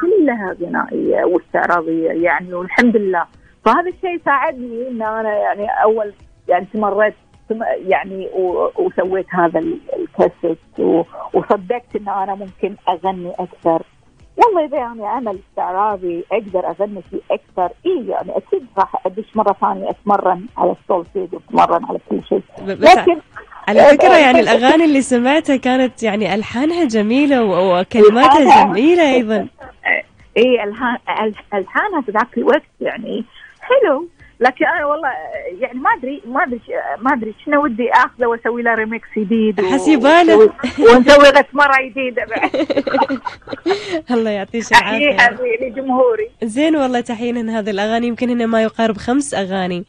كلها 0.00 0.56
غنائية 0.62 1.24
واستعراضية 1.24 2.10
يعني 2.10 2.54
والحمد 2.54 2.96
لله. 2.96 3.24
فهذا 3.64 3.88
الشيء 3.88 4.20
ساعدني 4.24 4.88
إن 4.88 5.02
أنا 5.02 5.34
يعني 5.38 5.66
أول 5.82 6.12
يعني 6.48 6.64
استمريت 6.64 7.14
ثم- 7.14 7.29
يعني 7.88 8.28
وسويت 8.78 9.26
هذا 9.30 9.58
ال- 9.58 9.78
الكاسيت 9.98 10.58
وصدقت 11.34 11.96
إن 11.96 12.08
أنا 12.08 12.34
ممكن 12.34 12.74
أغني 12.88 13.30
أكثر. 13.30 13.82
والله 14.36 14.64
إذا 14.64 14.76
يعني 14.76 15.06
عمل 15.06 15.38
استعراضي 15.50 16.24
أقدر 16.32 16.68
أغني 16.70 17.02
فيه 17.10 17.20
أكثر. 17.30 17.74
إي 17.86 18.06
يعني 18.08 18.36
أكيد 18.36 18.66
راح 18.78 19.06
ادش 19.06 19.36
مرة 19.36 19.56
ثانية 19.60 19.90
أتمرن 19.90 20.46
على 20.58 20.74
السولفيج 20.82 21.28
وأتمرن 21.34 21.84
على 21.84 21.98
كل 22.10 22.20
شيء. 22.28 22.42
لكن 22.66 23.20
على 23.68 23.80
فكرة 23.84 24.16
يعني 24.18 24.40
الأغاني 24.40 24.84
اللي 24.84 25.02
سمعتها 25.02 25.56
كانت 25.56 26.02
يعني 26.02 26.34
ألحانها 26.34 26.84
جميلة 26.84 27.44
وكلماتها 27.44 28.64
جميلة 28.64 29.14
أيضا. 29.14 29.48
اي 30.36 30.64
الحان 30.64 30.98
ال- 31.24 31.34
ألحانها 31.54 32.00
في 32.00 32.10
ذاك 32.12 32.38
الوقت 32.38 32.62
يعني 32.80 33.24
حلو. 33.60 34.08
لكن 34.40 34.64
أنا 34.66 34.86
والله 34.86 35.08
يعني 35.60 35.78
ما 35.78 35.90
أدري 35.98 36.22
ما 36.26 36.42
أدري 36.42 36.60
ما 37.00 37.12
أدري 37.12 37.34
شنو 37.44 37.64
ودي 37.64 37.90
أخذه 37.92 38.26
وأسوي 38.26 38.62
له 38.62 38.74
ريميكس 38.74 39.08
جديد 39.18 39.60
و- 39.60 39.64
حسيباله. 39.72 40.36
ونسوي- 40.78 41.30
غسمره 41.38 41.76
جديده 41.90 42.24
بعد 42.24 42.50
الله 44.18 44.30
يعطيك 44.30 44.72
احييها 44.72 45.14
العافية. 45.28 45.68
لجمهوري. 45.68 46.30
زين 46.42 46.76
والله 46.76 47.00
تحيين 47.00 47.48
هذه 47.50 47.70
الأغاني 47.70 48.06
يمكن 48.06 48.30
هنا 48.30 48.46
ما 48.46 48.62
يقارب 48.62 48.96
خمس 48.96 49.34
أغاني. 49.34 49.84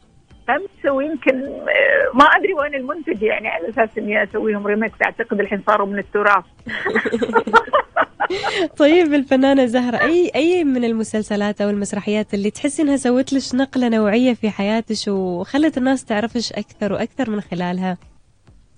خمسه 0.48 0.92
ويمكن 0.94 1.44
آه، 1.44 2.18
ما 2.18 2.26
أدري 2.26 2.54
وين 2.54 2.76
المنتج 2.76 3.22
يعني 3.24 3.48
على 3.48 3.70
أساس 3.70 3.90
إني 3.98 4.24
أسويهم 4.24 4.68
ريميكس 4.68 4.96
أعتقد 5.06 5.40
الحين 5.40 5.64
صاروا 5.68 5.88
من 5.88 6.00
التراث. 6.00 6.44
طيب 8.84 9.14
الفنانة 9.14 9.66
زهرة 9.66 9.98
أي 9.98 10.32
أي 10.36 10.64
من 10.64 10.84
المسلسلات 10.84 11.62
أو 11.62 11.70
المسرحيات 11.70 12.34
اللي 12.34 12.52
تحسي 12.52 12.82
إنها 12.82 12.98
سوت 12.98 13.34
لك 13.34 13.42
نقلة 13.56 13.90
نوعية 13.90 14.34
في 14.34 14.50
حياتك 14.50 15.08
وخلت 15.08 15.78
الناس 15.78 16.06
تعرفش 16.06 16.54
أكثر 16.54 16.94
وأكثر 16.94 17.30
من 17.30 17.42
خلالها؟ 17.42 17.98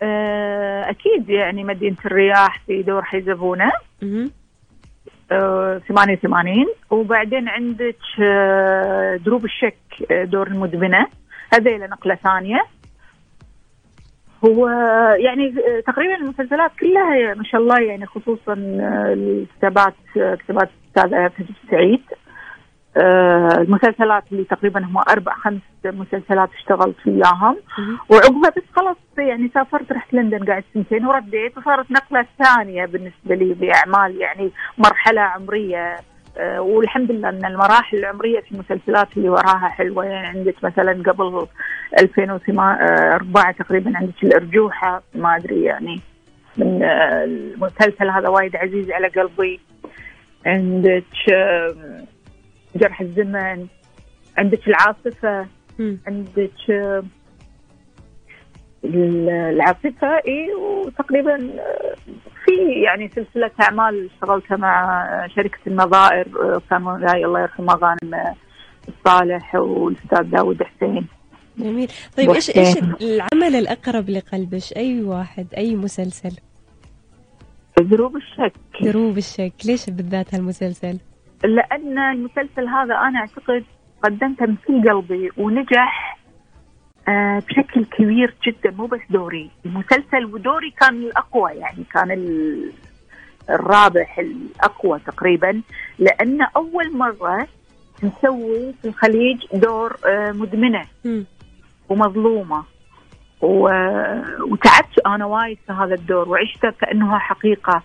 آه، 0.02 0.90
أكيد 0.90 1.30
يعني 1.30 1.64
مدينة 1.64 1.98
الرياح 2.06 2.62
في 2.68 2.84
دور 2.84 3.02
حيزبونه 3.04 3.72
مهم. 4.02 4.32
آه، 5.32 5.82
88 5.88 6.56
وبعدين 6.90 7.50
عندك 7.50 7.98
آه، 8.24 9.16
دروب 9.16 9.46
الشك 9.46 9.78
دور 10.12 10.48
المدمنة. 10.48 11.08
هذيلا 11.54 11.88
نقلة 11.88 12.16
ثانية. 12.16 12.66
هو 14.46 14.70
يعني 15.20 15.56
تقريبا 15.88 16.16
المسلسلات 16.16 16.72
كلها 16.80 17.34
ما 17.34 17.44
شاء 17.44 17.62
الله 17.62 17.82
يعني 17.82 18.06
خصوصا 18.06 18.54
آه، 18.54 19.14
الكتابات 19.14 19.96
آه، 20.18 20.36
كتابات 20.36 20.70
الاستاذ 20.96 21.16
حجب 21.34 21.56
سعيد. 21.72 22.02
آه، 22.98 23.58
المسلسلات 23.58 24.24
اللي 24.32 24.44
تقريبا 24.44 24.86
هم 24.86 24.98
أربع 25.10 25.34
خمس 25.34 25.62
مسلسلات 25.86 26.50
اشتغلت 26.54 26.96
مهم. 27.80 27.98
وعقبها 28.10 28.50
بس 28.58 28.64
خلاص 28.76 28.98
يعني 29.18 29.52
سافرت 29.54 29.92
رحت 29.92 30.14
لندن 30.14 30.52
قعدت 30.52 30.66
سنتين 30.74 31.06
ورديت 31.06 31.58
وصارت 31.58 31.92
نقلة 31.92 32.26
ثانية 32.44 32.86
بالنسبة 32.86 33.36
لي 33.36 33.54
باعمال 33.54 34.22
يعني 34.22 34.52
مرحلة 34.78 35.22
عمرية. 35.22 35.96
والحمد 36.40 37.12
لله 37.12 37.30
إن 37.30 37.46
المراحل 37.46 37.98
العمرية 37.98 38.40
في 38.40 38.52
المسلسلات 38.52 39.08
اللي 39.18 39.30
وراها 39.30 39.68
حلوة. 39.68 40.06
يعني 40.06 40.28
عندك 40.28 40.56
مثلا 40.64 41.04
قبل 41.12 41.48
2004 42.00 43.52
تقريبا 43.52 43.98
عندك 43.98 44.24
الأرجوحة. 44.24 45.04
ما 45.16 45.36
أدري 45.36 45.64
يعني 45.64 46.00
من 46.58 46.84
آه، 46.84 47.24
المسلسل 47.24 48.10
هذا 48.10 48.30
وايد 48.30 48.56
عزيز 48.56 48.92
على 48.92 49.08
قلبي. 49.08 49.60
عندك 50.46 51.34
آه، 51.34 52.04
جرح 52.76 53.02
الزمن. 53.02 53.68
عندك 54.38 54.68
العاصفة. 54.68 55.48
عندك 56.08 56.52
العاصفة 58.86 60.08
اي 60.28 60.54
وتقريبا 60.54 61.36
آه، 61.36 61.96
في 62.46 62.82
يعني 62.86 63.10
سلسلة 63.10 63.52
أعمال 63.62 64.10
اشتغلتها 64.14 64.58
مع 64.58 65.28
شركة 65.36 65.60
النظائر 65.68 66.28
آه، 66.42 66.62
كان 66.70 66.88
الله 66.88 67.42
يرحمه 67.42 67.74
غانم 67.74 68.14
آه، 68.14 68.36
الصالح 68.88 69.56
والأستاذ 69.56 70.22
داود 70.22 70.64
حسين. 70.64 71.08
جميل. 71.58 71.88
طيب 72.18 72.30
إيش 72.30 72.50
وحسين. 72.50 72.96
العمل 73.02 73.56
الأقرب 73.56 74.10
لقلبك 74.10 74.78
أي 74.78 75.02
واحد 75.02 75.48
أي 75.58 75.76
مسلسل؟ 75.76 76.36
دروب 77.82 78.16
الشك. 78.16 78.54
دروب 78.82 79.18
الشك. 79.18 79.54
ليش 79.66 79.90
بالذات 79.90 80.36
هالمسلسل؟ 80.36 81.00
لأن 81.44 81.98
المسلسل 81.98 82.68
هذا 82.68 82.96
أنا 82.96 83.20
أعتقد 83.20 83.64
قدمته 84.04 84.46
من 84.46 84.56
كل 84.68 84.90
قلبي 84.90 85.30
ونجح 85.38 86.13
بشكل 87.08 87.86
كبير 87.86 88.36
جدا 88.48 88.72
مو 88.72 88.86
بس 88.86 89.00
دوري. 89.10 89.50
المسلسل 89.66 90.26
ودوري 90.26 90.72
كان 90.72 90.94
الأقوى 90.96 91.52
يعني 91.52 91.84
كان 91.94 92.12
ال- 92.12 92.72
الرابح 93.50 94.20
الأقوى 94.20 95.00
تقريبا. 95.00 95.62
لأن 96.00 96.42
أول 96.56 96.98
مرة 96.98 97.48
نسوي 98.04 98.74
في 98.82 98.88
الخليج 98.88 99.38
دور 99.54 99.98
آه، 100.08 100.32
مدمنة. 100.32 100.86
ومظلومة. 101.90 102.64
و... 103.42 103.70
وتعبت 104.52 105.00
أنا 105.08 105.26
وايد 105.26 105.58
في 105.68 105.74
هذا 105.74 105.94
الدور 105.96 106.30
وعشته 106.30 106.70
كانه 106.82 107.20
حقيقة. 107.20 107.82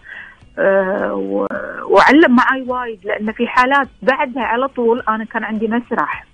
و... 1.12 1.46
وعلم 1.84 2.36
معي 2.36 2.62
وايد 2.66 3.06
لأن 3.06 3.32
في 3.32 3.46
حالات 3.46 3.88
بعدها 4.02 4.42
على 4.42 4.68
طول 4.68 5.02
أنا 5.08 5.24
كان 5.24 5.44
عندي 5.44 5.68
مسرح. 5.68 6.26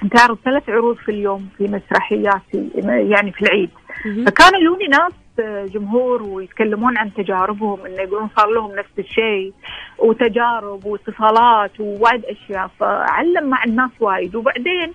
كنت 0.00 0.18
أعرض 0.18 0.38
ثلاث 0.44 0.68
عروض 0.68 0.96
في 0.96 1.08
اليوم 1.08 1.48
في 1.58 1.64
مسرحياتي 1.64 2.70
يعني 2.84 3.32
في 3.32 3.42
العيد. 3.42 3.70
مهم. 4.04 4.24
فكان 4.24 4.60
يجوني 4.60 4.86
ناس 4.86 5.12
آه، 5.40 5.66
جمهور 5.66 6.22
ويتكلمون 6.22 6.98
عن 6.98 7.14
تجاربهم 7.14 7.86
إنه 7.86 8.02
يقولون 8.02 8.28
صار 8.36 8.50
لهم 8.50 8.76
نفس 8.76 8.98
الشيء 8.98 9.52
وتجارب 9.98 10.84
واتصالات 10.84 11.80
ووايد 11.80 12.24
أشياء. 12.24 12.70
فعلم 12.80 13.50
مع 13.50 13.64
الناس 13.64 13.90
وايد. 14.00 14.34
وبعدين 14.34 14.92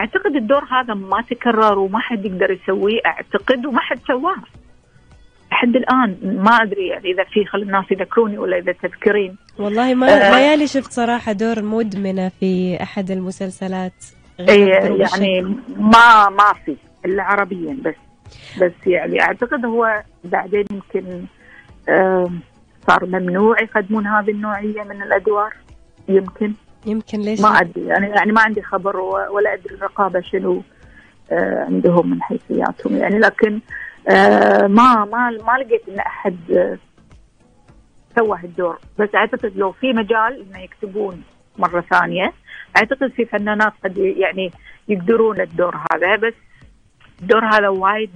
أعتقد 0.00 0.36
الدور 0.36 0.64
هذا 0.64 0.94
ما 0.94 1.22
تكرر 1.30 1.78
وما 1.78 1.98
حد 1.98 2.24
يقدر 2.24 2.50
يسويه 2.50 3.00
أعتقد 3.06 3.66
وما 3.66 3.80
حد 3.80 3.98
سواه. 4.06 4.36
لحد 5.52 5.76
الآن 5.76 6.16
ما 6.44 6.50
أدري 6.50 6.88
يعني 6.88 7.10
إذا 7.12 7.24
في 7.24 7.44
خل 7.44 7.62
الناس 7.62 7.84
يذكروني 7.90 8.38
ولا 8.38 8.58
إذا 8.58 8.72
تذكرين 8.72 9.36
والله 9.58 9.94
ما 9.94 10.06
آه. 10.06 10.36
ليالي 10.38 10.66
شفت 10.66 10.92
صراحة 10.92 11.32
دور 11.32 11.62
مدمنة 11.62 12.28
في 12.40 12.82
أحد 12.82 13.10
المسلسلات 13.10 13.92
غير 14.40 14.68
إيه 14.68 15.00
يعني. 15.00 15.40
ما 15.76 16.28
ما 16.28 16.52
في 16.64 16.76
إلا 17.04 17.22
عربيا 17.22 17.76
بس 17.84 17.94
بس 18.62 18.86
يعني 18.86 19.20
أعتقد 19.22 19.64
هو 19.64 20.02
بعدين 20.24 20.64
يمكن 20.70 21.24
آم، 21.88 22.40
صار 22.86 23.06
ممنوع 23.06 23.62
يقدمون 23.62 24.06
هذه 24.06 24.30
النوعية 24.30 24.82
من 24.82 25.02
الأدوار 25.02 25.54
يمكن 26.08 26.52
يمكن 26.86 27.20
ليش 27.20 27.40
ما 27.40 27.48
أدري 27.48 27.86
يعني 27.86 28.08
يعني 28.08 28.32
ما 28.32 28.40
عندي 28.40 28.62
خبر 28.62 28.96
ولا 29.30 29.54
أدري 29.54 29.74
الرقابة 29.74 30.20
شنو 30.20 30.62
آه، 31.32 31.64
عندهم 31.64 32.10
من 32.10 32.22
حيثياتهم 32.22 32.96
يعني 32.96 33.18
لكن 33.18 33.54
آه، 33.54 33.60
ما 34.08 35.04
ما 35.04 35.30
ما 35.30 35.58
لقيت 35.58 35.88
إن 35.88 35.98
أحد 35.98 36.36
آه، 36.50 36.78
سوى 38.18 38.38
هالدور. 38.38 38.78
بس 38.98 39.08
أعتقد 39.14 39.52
لو 39.56 39.72
في 39.72 39.92
مجال 39.92 40.46
إنه 40.46 40.60
يكتبون 40.60 41.22
مرة 41.58 41.80
ثانية 41.80 42.32
أعتقد 42.76 43.12
في 43.12 43.24
فنانات 43.24 43.72
قد 43.84 43.96
يعني 43.96 44.50
يقدرون 44.88 45.40
الدور 45.40 45.76
هذا. 45.92 46.16
بس 46.16 46.34
الدور 47.22 47.44
هذا 47.44 47.68
وايد 47.68 48.10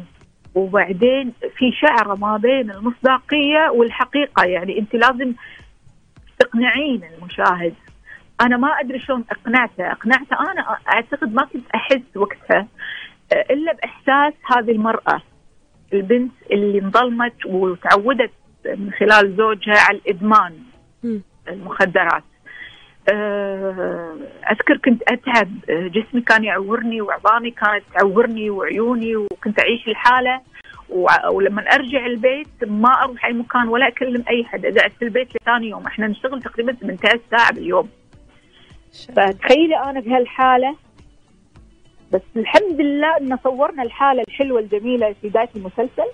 وبعدين 0.55 1.33
في 1.57 1.73
شعره 1.73 2.15
ما 2.15 2.37
بين 2.37 2.71
المصداقية 2.71 3.71
والحقيقة. 3.75 4.45
يعني 4.45 4.79
أنت 4.79 4.95
لازم 4.95 5.35
تقنعين 6.39 7.05
المشاهد. 7.05 7.75
أنا 8.41 8.57
ما 8.57 8.69
أدري 8.69 8.99
شلون 8.99 9.25
أقنعته. 9.31 9.93
أقنعته 9.93 10.53
أنا 10.53 10.77
أعتقد 10.89 11.35
ما 11.35 11.45
كنت 11.45 11.71
أحس 11.75 12.17
وقتها 12.17 12.67
آه، 13.33 13.45
إلا 13.51 13.73
بإحساس 13.73 14.33
هذه 14.57 14.71
المرأة. 14.71 15.23
البنت 15.93 16.33
اللي 16.53 16.79
انظلمت 16.79 17.47
وتعودت 17.47 18.31
من 18.67 18.91
خلال 18.93 19.37
زوجها 19.37 19.79
على 19.79 19.99
الإدمان. 19.99 20.53
المخدرات. 21.49 22.23
آه، 23.13 24.17
أذكر 24.53 24.77
كنت 24.77 25.03
أتعب. 25.03 25.51
آه، 25.71 25.89
جسمي 25.89 26.21
كان 26.21 26.45
يعورني 26.45 27.01
وعظامي 27.01 27.51
كانت 27.51 27.83
تعورني 27.95 28.51
وعيوني 28.51 29.17
وكنت 29.17 29.61
أعيش 29.61 29.89
الحالة. 29.89 30.41
ولما 31.33 31.63
أرجع 31.63 32.07
البيت 32.07 32.49
ما 32.67 32.89
أروح 33.05 33.25
أي 33.25 33.33
مكان 33.33 33.69
ولا 33.69 33.89
أكلم 33.89 34.25
أي 34.31 34.45
حد. 34.45 34.67
اقعد 34.67 34.91
في 34.99 35.05
البيت 35.05 35.29
لثاني 35.37 35.69
يوم. 35.69 35.87
إحنا 35.87 36.07
نشتغل 36.07 36.43
تقريبا 36.43 36.73
18 36.73 37.21
ساعه 37.31 37.53
باليوم 37.53 37.89
فتخيلي 39.17 39.77
أنا 39.85 40.01
بهالحالة 40.01 40.77
بس 42.13 42.21
الحمد 42.37 42.81
لله 42.81 43.17
إن 43.21 43.39
صورنا 43.45 43.83
الحالة 43.83 44.23
الحلوة 44.29 44.61
الجميلة 44.61 45.15
في 45.23 45.29
بداية 45.29 45.49
المسلسل. 45.57 46.11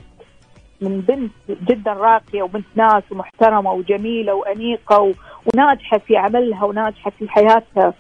من 0.81 1.01
بنت 1.01 1.33
جدا 1.71 1.93
راقية 1.93 2.43
وبنت 2.43 2.65
ناس 2.75 3.03
ومحترمة 3.13 3.73
وجميلة 3.73 4.35
وأنيقة 4.35 5.01
و... 5.01 5.13
وناجحة 5.55 5.99
في 5.99 6.17
عملها 6.17 6.65
وناجحة 6.65 7.11
في 7.19 7.29
حياتها. 7.29 7.95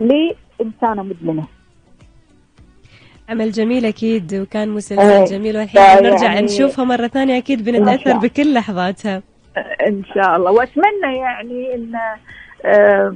لانسانه 0.00 1.02
مدمنة؟ 1.02 1.44
عمل 3.28 3.50
جميل 3.50 3.86
أكيد 3.86 4.34
وكان 4.34 4.68
إيه. 4.68 4.76
مسلسل 4.76 5.24
جميل. 5.24 5.56
والحين 5.56 5.82
فيعني- 5.82 6.08
نرجع 6.10 6.40
نشوفها 6.40 6.84
مرة 6.84 7.06
ثانية 7.06 7.38
أكيد 7.38 7.68
إن 7.68 7.78
بنتأثر 7.78 8.04
شاء. 8.04 8.18
بكل 8.18 8.54
لحظاتها. 8.54 9.22
إن 9.88 10.02
شاء 10.14 10.36
الله. 10.36 10.50
وأتمنى 10.52 11.16
يعني 11.16 11.74
إن 11.74 11.92
آه، 12.64 13.14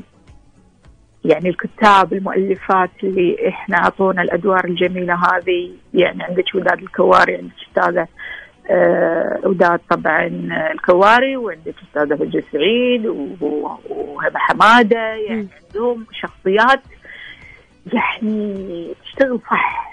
يعني 1.29 1.49
الكتاب 1.49 2.13
المؤلفات 2.13 2.91
اللي 3.03 3.49
إحنا 3.49 3.77
أعطونا 3.77 4.23
الأدوار 4.23 4.65
الجميلة 4.65 5.15
هذه 5.15 5.71
يعني 5.95 6.23
عندك 6.23 6.45
وداد 6.55 6.79
الكواري 6.83 7.35
عندك 7.37 7.53
أستاذة 7.69 8.07
آه، 8.71 9.41
وداد 9.45 9.81
طبعا 9.91 10.27
الكواري 10.73 11.37
وعندك 11.37 11.75
أستاذة 11.89 12.15
فجر 12.17 12.43
سعيد 12.53 13.07
وهبة 13.41 14.39
حمادة 14.39 14.99
يعني. 14.99 15.49
عندهم 15.69 16.07
شخصيات 16.13 16.81
يعني 17.93 18.95
تشتغل 19.05 19.41
صح 19.51 19.88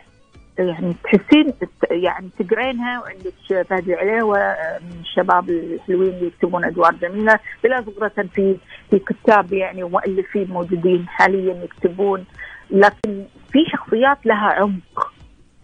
يعني 0.60 0.96
تحسين 1.04 1.54
يعني 1.92 2.30
تقرينها 2.40 3.00
وعندك 3.02 3.34
فهد 3.70 3.90
العليوة 3.90 4.38
من 4.82 5.00
الشباب 5.02 5.50
الحلوين 5.50 6.10
اللي 6.14 6.28
يكتبون 6.28 6.66
أدوار 6.66 6.94
جميلة. 6.96 7.40
بلا 7.64 7.82
صغرة 7.82 8.12
في 8.34 8.56
في 8.90 9.00
كتاب 9.00 9.54
يعني 9.54 9.84
ومؤلفين 9.84 10.48
موجودين 10.50 11.08
حاليا 11.08 11.64
يكتبون. 11.64 12.26
لكن 12.72 13.24
في 13.52 13.60
شخصيات 13.72 14.26
لها 14.26 14.54
عمق 14.54 15.14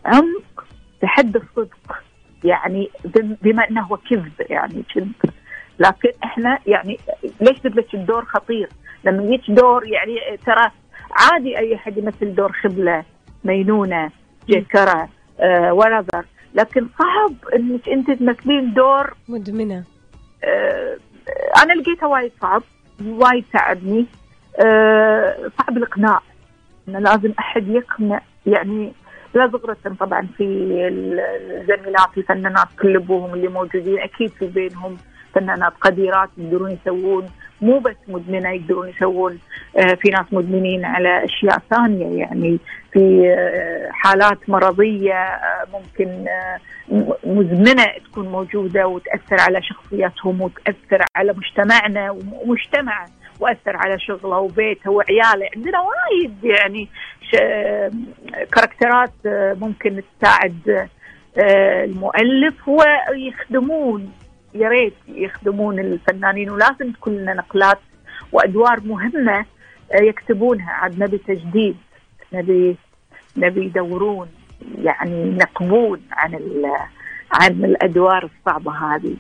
عمق 0.06 0.66
بحد 1.04 1.36
الصدق. 1.36 2.04
يعني 2.44 2.90
بم- 3.06 3.38
بما 3.42 3.70
إنه 3.70 3.82
هو 3.82 3.98
كذب 3.98 4.32
يعني 4.50 4.84
كذب. 4.96 5.12
لكن 5.80 6.10
إحنا 6.24 6.60
يعني 6.68 6.98
ليش 7.42 7.66
لك 7.66 7.94
الدور 7.94 8.26
خطير؟ 8.26 8.70
لما 9.06 9.24
يجيك 9.24 9.42
دور 9.52 9.88
يعني 9.88 10.38
ترى 10.46 10.72
عادي 11.12 11.58
أي 11.58 11.76
أحد 11.76 11.98
يمثل 11.98 12.36
دور 12.36 12.52
خبلة 12.52 13.04
مينونة. 13.44 14.12
جكره 14.50 15.10
آه 15.40 15.74
ورذر 15.74 16.26
لكن 16.56 16.88
صعب 17.00 17.34
إنك 17.56 17.90
أنت 17.90 18.12
تمثلين 18.12 18.74
دور 18.74 19.14
مدمنة. 19.30 19.84
آه 20.44 20.98
أنا 21.64 21.74
لقيته 21.74 22.08
وايد 22.08 22.32
صعب 22.42 22.64
وايد 23.06 23.46
تعبني 23.54 24.06
آه 24.66 25.52
صعب 25.60 25.78
الإقناع. 25.78 26.20
انه 26.88 27.00
لازم 27.00 27.34
أحد 27.40 27.68
يقنع 27.68 28.22
يعني 28.46 28.94
لا 29.34 29.48
زغرة 29.48 29.78
طبعا 30.00 30.28
في 30.38 30.44
الزميلات 30.44 32.18
الفنانات 32.18 32.68
كل 32.82 32.96
ابوهم 32.96 33.34
اللي 33.34 33.48
موجودين 33.48 34.00
أكيد 34.00 34.30
في 34.30 34.48
بينهم 34.48 34.98
فنانات 35.34 35.74
قديرات 35.82 36.30
يقدرون 36.38 36.72
يسوون 36.72 37.26
مو 37.62 37.80
بس 37.80 37.96
مدمنة 38.08 38.50
يقدرون 38.50 38.90
يسوون 38.90 39.40
آه، 39.78 39.94
في 39.94 40.10
ناس 40.10 40.26
مدمنين 40.32 40.86
على 40.86 41.26
أشياء 41.26 41.62
ثانية 41.70 42.20
يعني 42.20 42.60
في 42.94 43.34
آه، 43.38 43.90
حالات 43.92 44.50
مرضية 44.50 45.14
آه، 45.14 45.68
ممكن 45.74 46.26
مزمنة 47.24 47.86
تكون 48.12 48.30
موجودة 48.30 48.88
وتأثر 48.88 49.36
على 49.40 49.62
شخصيتهم 49.62 50.42
وتأثر 50.42 51.06
على 51.16 51.34
مجتمعنا 51.34 52.12
ومجتمعه 52.12 53.06
وأثر 53.40 53.78
على 53.78 54.00
شغله 54.00 54.38
وبيته 54.38 54.92
وعياله. 54.92 55.50
عندنا 55.56 55.80
وايد 55.80 56.44
يعني 56.44 56.88
كاركترات 58.52 59.14
ممكن 59.62 60.02
تساعد 60.20 60.90
المؤلف 61.84 62.68
ويخدمون. 62.68 64.21
يا 64.56 64.70
ريت 64.70 64.94
يخدمون 65.08 65.80
الفنانين 65.80 66.50
ولازم 66.50 66.92
تكون 66.92 67.18
لنا 67.18 67.34
نقلات 67.34 67.80
وأدوار 68.32 68.82
مهمة 68.86 69.46
آه، 69.92 70.02
يكتبونها. 70.02 70.72
عاد 70.72 71.04
نبي 71.04 71.18
تجديد 71.18 71.76
نبي 72.34 72.76
نبي 73.38 73.66
يدورون 73.66 74.28
يعني 74.84 75.22
ينقبون 75.22 76.02
عن 76.12 76.40
عن 77.32 77.66
الأدوار 77.66 78.30
الصعبة 78.30 78.72
هذه. 78.72 79.16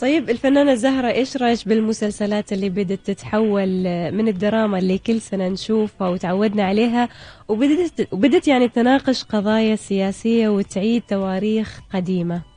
طيب 0.00 0.30
الفنانة 0.30 0.74
زهرة 0.74 1.08
إيش 1.08 1.36
رأيك 1.36 1.68
بالمسلسلات 1.68 2.52
اللي 2.52 2.68
بدت 2.68 3.06
تتحول 3.06 3.68
من 4.12 4.28
الدراما 4.28 4.78
اللي 4.78 4.98
كل 4.98 5.20
سنة 5.20 5.48
نشوفها 5.48 6.08
وتعودنا 6.08 6.64
عليها 6.64 7.08
وبدت 7.48 8.12
وبدت 8.12 8.48
يعني 8.48 8.68
تناقش 8.68 9.24
قضايا 9.24 9.76
سياسية 9.76 10.48
وتعيد 10.48 11.02
تواريخ 11.08 11.80
قديمة؟ 11.94 12.55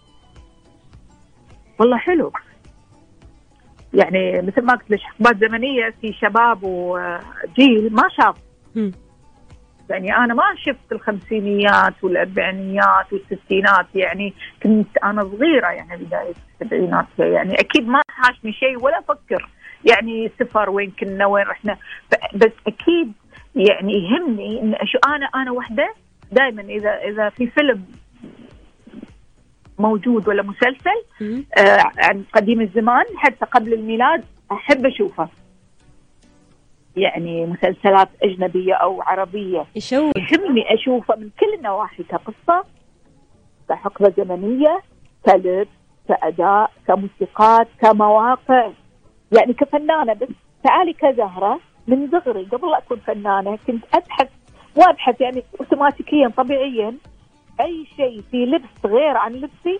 والله 1.79 1.97
حلو. 1.97 2.31
يعني 3.93 4.41
مثل 4.41 4.61
ما 4.61 4.73
قلت 4.73 4.91
لك 4.91 4.99
حقبات 4.99 5.37
زمنية 5.37 5.93
في 6.01 6.13
شباب 6.13 6.63
وجيل 6.63 7.93
ما 7.93 8.03
شاف. 8.17 8.35
يعني 9.89 10.15
أنا 10.17 10.33
ما 10.33 10.43
شفت 10.65 10.91
الخمسينيات 10.91 12.03
والأربعينيات 12.03 13.13
والستينات 13.13 13.85
يعني 13.95 14.33
كنت 14.63 14.97
أنا 15.03 15.23
صغيرة 15.23 15.67
يعني 15.67 16.03
بداية 16.03 16.33
السبعينات. 16.61 17.05
يعني 17.19 17.53
أكيد 17.53 17.87
ما 17.87 18.01
حاشني 18.09 18.53
شيء 18.53 18.83
ولا 18.83 18.99
أفكر. 18.99 19.49
يعني 19.85 20.31
سفر 20.39 20.69
وين 20.69 20.91
كنا 20.99 21.25
وين 21.25 21.45
رحنا. 21.45 21.77
بس 22.35 22.51
أكيد 22.67 23.13
يعني 23.55 23.93
يهمني 23.93 24.61
إن 24.61 24.75
شو 24.85 24.99
أنا 25.07 25.25
أنا 25.35 25.51
وحدة 25.51 25.93
دائما 26.31 26.61
إذا 26.61 26.89
إذا 26.89 27.29
في 27.29 27.47
فيلم 27.47 27.85
موجود 29.79 30.27
ولا 30.27 30.43
مسلسل. 30.43 31.03
آه 31.57 31.91
عن 31.97 32.23
قديم 32.33 32.61
الزمان 32.61 33.05
حتى 33.17 33.45
قبل 33.45 33.73
الميلاد 33.73 34.23
أحب 34.51 34.85
أشوفه. 34.85 35.29
يعني 36.95 37.45
مسلسلات 37.45 38.09
أجنبية 38.23 38.73
أو 38.73 39.01
عربية. 39.01 39.65
يشوق 39.75 40.11
يهمني 40.17 40.73
أشوفه 40.73 41.15
من 41.15 41.29
كل 41.39 41.53
النواحي 41.57 42.03
كقصة 42.03 42.63
كحقبة 43.69 44.13
زمنية 44.17 44.81
كلبس 45.25 45.67
كأداء 46.07 46.71
كموسيقات 46.87 47.67
كمواقع. 47.81 48.69
يعني 49.37 49.53
كفنانة 49.53 50.13
بس 50.13 50.27
تعالي 50.63 50.93
كزهرة 50.93 51.59
من 51.87 52.11
صغري 52.11 52.43
قبل 52.43 52.71
لا 52.71 52.77
أكون 52.77 52.97
فنانة 52.97 53.57
كنت 53.67 53.83
أبحث 53.93 54.27
وأبحث 54.75 55.21
يعني 55.21 55.43
اوتوماتيكيا 55.59 56.27
طبيعيا. 56.37 56.95
أي 57.61 57.85
شيء 57.97 58.21
في 58.31 58.45
لبس 58.45 58.85
غير 58.85 59.17
عن 59.17 59.31
لبسي 59.33 59.79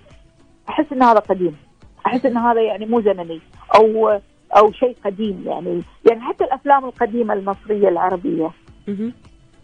أحس 0.70 0.86
إن 0.94 1.04
هذا 1.04 1.20
قديم. 1.20 1.58
أحس 2.06 2.26
إن 2.26 2.38
هذا 2.38 2.62
يعني 2.62 2.86
مو 2.86 3.02
زمني 3.02 3.42
أو 3.76 4.20
أو 4.58 4.72
شيء 4.72 4.96
قديم 5.06 5.44
يعني. 5.46 5.82
يعني 6.10 6.22
حتى 6.22 6.44
الأفلام 6.44 6.86
القديمة 6.86 7.34
المصرية 7.34 7.89
العربية. 7.89 8.50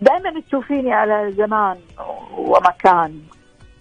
دائما 0.02 0.42
تشوفيني 0.48 0.94
على 0.94 1.32
زمان 1.32 1.78
ومكان 2.38 3.20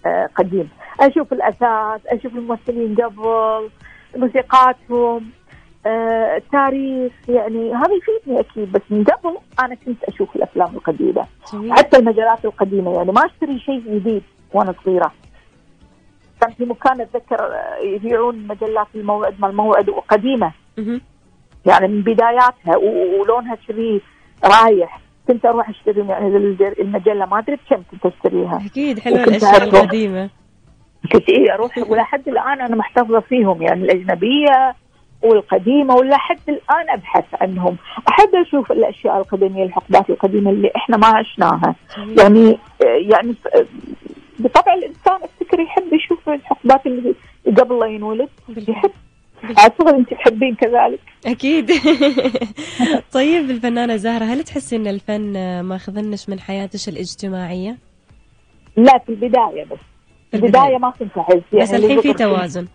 آه، 0.05 0.29
قديم. 0.35 0.69
أشوف 0.99 1.33
الاثاث 1.33 2.01
أشوف 2.07 2.35
الممثلين 2.35 2.95
قبل 2.95 3.69
موسيقاتهم. 4.15 5.31
آه، 5.85 6.37
التاريخ 6.37 7.11
يعني 7.29 7.73
هذا 7.73 7.91
يفيدني 7.93 8.39
أكيد 8.39 8.71
بس 8.71 8.81
من 8.89 9.03
قبل 9.03 9.37
أنا 9.59 9.75
كنت 9.75 10.03
أشوف 10.03 10.35
الأفلام 10.35 10.75
القديمة. 10.75 11.25
حتى 11.69 11.97
المجلات 11.97 12.45
القديمة 12.45 12.93
يعني 12.95 13.11
ما 13.11 13.25
أشتري 13.25 13.59
شيء 13.59 13.79
جديد 13.95 14.23
وأنا 14.53 14.73
صغيرة. 14.85 15.11
كان 16.41 16.51
في 16.51 16.65
مكان 16.65 17.01
أتذكر 17.01 17.39
آه، 17.41 17.77
يبيعون 17.83 18.47
مجلات 18.47 18.87
الموعد 18.95 19.35
ما 19.39 19.47
الموعد 19.47 19.89
وقديمة. 19.89 20.51
يعني 21.65 21.87
من 21.87 22.01
بداياتها 22.01 22.77
ولونها 23.19 23.55
كذي 23.67 24.01
رايح. 24.43 24.99
كنت 25.27 25.45
أروح 25.45 25.69
أشتري 25.69 26.07
يعني 26.07 26.27
المجلة 26.79 27.25
ما 27.25 27.39
أدري 27.39 27.55
بكم 27.55 27.83
كنت 27.91 28.05
أشتريها. 28.05 28.61
أكيد 28.65 28.99
حلوة 28.99 29.23
الأشياء. 29.23 29.63
القديمة. 29.63 30.29
كنت 31.13 31.29
إيه 31.29 31.53
أروح 31.53 31.77
ولحد 31.77 32.27
الآن 32.27 32.61
أنا 32.61 32.75
محتفظة 32.75 33.19
فيهم 33.19 33.61
يعني 33.61 33.81
الأجنبية 33.83 34.75
والقديمة 35.25 35.95
ولا 35.95 36.17
حد 36.17 36.39
الآن 36.49 36.89
أبحث 36.89 37.25
عنهم. 37.41 37.77
أحب 38.09 38.35
أشوف 38.35 38.71
الأشياء 38.71 39.17
القديمة 39.17 39.63
الحقبات 39.63 40.09
القديمة 40.09 40.51
اللي 40.51 40.71
إحنا 40.75 40.97
ما 40.97 41.07
عشناها. 41.07 41.75
يعني 41.97 42.57
يعني 42.81 43.35
بطبع 44.39 44.73
الإنسان 44.73 45.15
افتكر 45.23 45.59
يحب 45.59 45.93
يشوف 45.93 46.29
الحقبات 46.29 46.85
اللي 46.85 47.15
قبل 47.57 47.79
لا 47.79 47.85
ينولد. 47.85 48.29
يحب. 48.67 48.91
اعتقد 49.57 49.93
أنت 49.93 50.09
تحبين 50.13 50.55
كذلك. 50.55 50.99
أكيد. 51.25 51.71
طيب 53.13 53.49
الفنانة 53.49 53.95
زهرة 53.95 54.23
هل 54.25 54.43
تحسي 54.43 54.75
إن 54.75 54.87
الفن 54.87 55.59
ماخذنش 55.61 56.29
من 56.29 56.39
حياتك 56.39 56.87
الاجتماعية؟ 56.89 57.77
لا 58.77 58.97
في 58.97 59.09
البداية 59.09 59.63
بس. 59.65 59.77
في 60.31 60.37
البداية. 60.37 60.77
ما 60.77 60.89
كنت 60.89 61.17
أحس. 61.17 61.33
يعني 61.53 61.63
بس 61.63 61.73
الحين 61.73 62.01
في 62.01 62.13
توازن. 62.13 62.67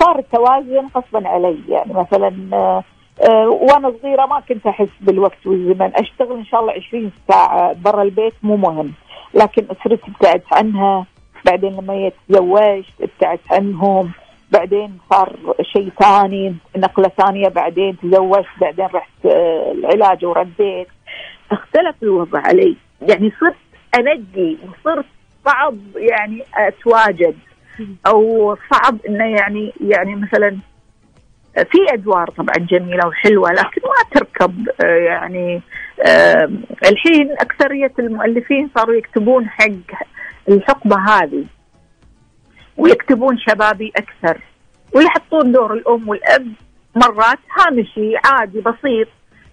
صار 0.00 0.18
التوازن 0.18 0.88
غصبا 0.96 1.28
علي. 1.28 1.58
يعني 1.68 1.92
مثلا 1.92 2.32
آه، 2.52 2.84
آه، 3.28 3.48
وأنا 3.48 3.92
صغيرة 4.02 4.26
ما 4.26 4.40
كنت 4.40 4.66
أحس 4.66 4.88
بالوقت 5.00 5.46
والزمن. 5.46 5.90
أشتغل 5.94 6.32
إن 6.32 6.44
شاء 6.44 6.60
الله 6.60 6.72
20 6.72 7.12
ساعة 7.28 7.72
برا 7.72 8.02
البيت 8.02 8.34
مو 8.42 8.56
مهم. 8.56 8.92
لكن 9.34 9.66
أسرتي 9.70 10.10
ابتعدت 10.10 10.52
عنها. 10.52 11.06
بعدين 11.46 11.72
لما 11.76 12.10
تزوجت 12.28 12.84
ابتعدت 13.00 13.52
عنهم. 13.52 14.10
بعدين 14.50 14.98
صار 15.10 15.36
شيء 15.62 15.90
ثاني 16.00 16.54
نقلة 16.76 17.08
ثانية. 17.08 17.48
بعدين 17.48 17.96
تزوجت 17.98 18.46
بعدين 18.60 18.86
رحت 18.94 19.26
آه، 19.26 19.72
العلاج 19.72 20.24
ورديت 20.24 20.88
اختلف 21.52 21.96
الوضع 22.02 22.40
علي. 22.40 22.76
يعني 23.02 23.32
صرت 23.40 23.56
انقي 23.98 24.56
وصرت 24.68 25.06
صعب 25.44 25.76
يعني 25.96 26.42
أتواجد. 26.56 27.36
أو 28.06 28.56
صعب 28.70 28.98
إنه 29.08 29.24
يعني 29.24 29.72
يعني 29.80 30.14
مثلا 30.14 30.58
في 31.54 31.78
أدوار 31.92 32.30
طبعا 32.30 32.54
جميلة 32.58 33.06
وحلوة 33.06 33.52
لكن 33.52 33.80
ما 33.84 34.10
تركب 34.20 34.68
آه، 34.84 34.86
يعني 34.86 35.62
آه، 36.06 36.50
الحين 36.84 37.30
أكثرية 37.32 37.92
المؤلفين 37.98 38.70
صاروا 38.76 38.94
يكتبون 38.94 39.48
حق 39.48 39.98
الحقبة 40.48 40.96
هذه 40.96 41.44
ويكتبون 42.76 43.38
شبابي 43.38 43.92
أكثر 43.96 44.40
ويحطون 44.94 45.52
دور 45.52 45.72
الأم 45.72 46.08
والأب 46.08 46.52
مرات 46.96 47.38
هامشي 47.58 48.16
عادي 48.24 48.60
بسيط 48.60 49.08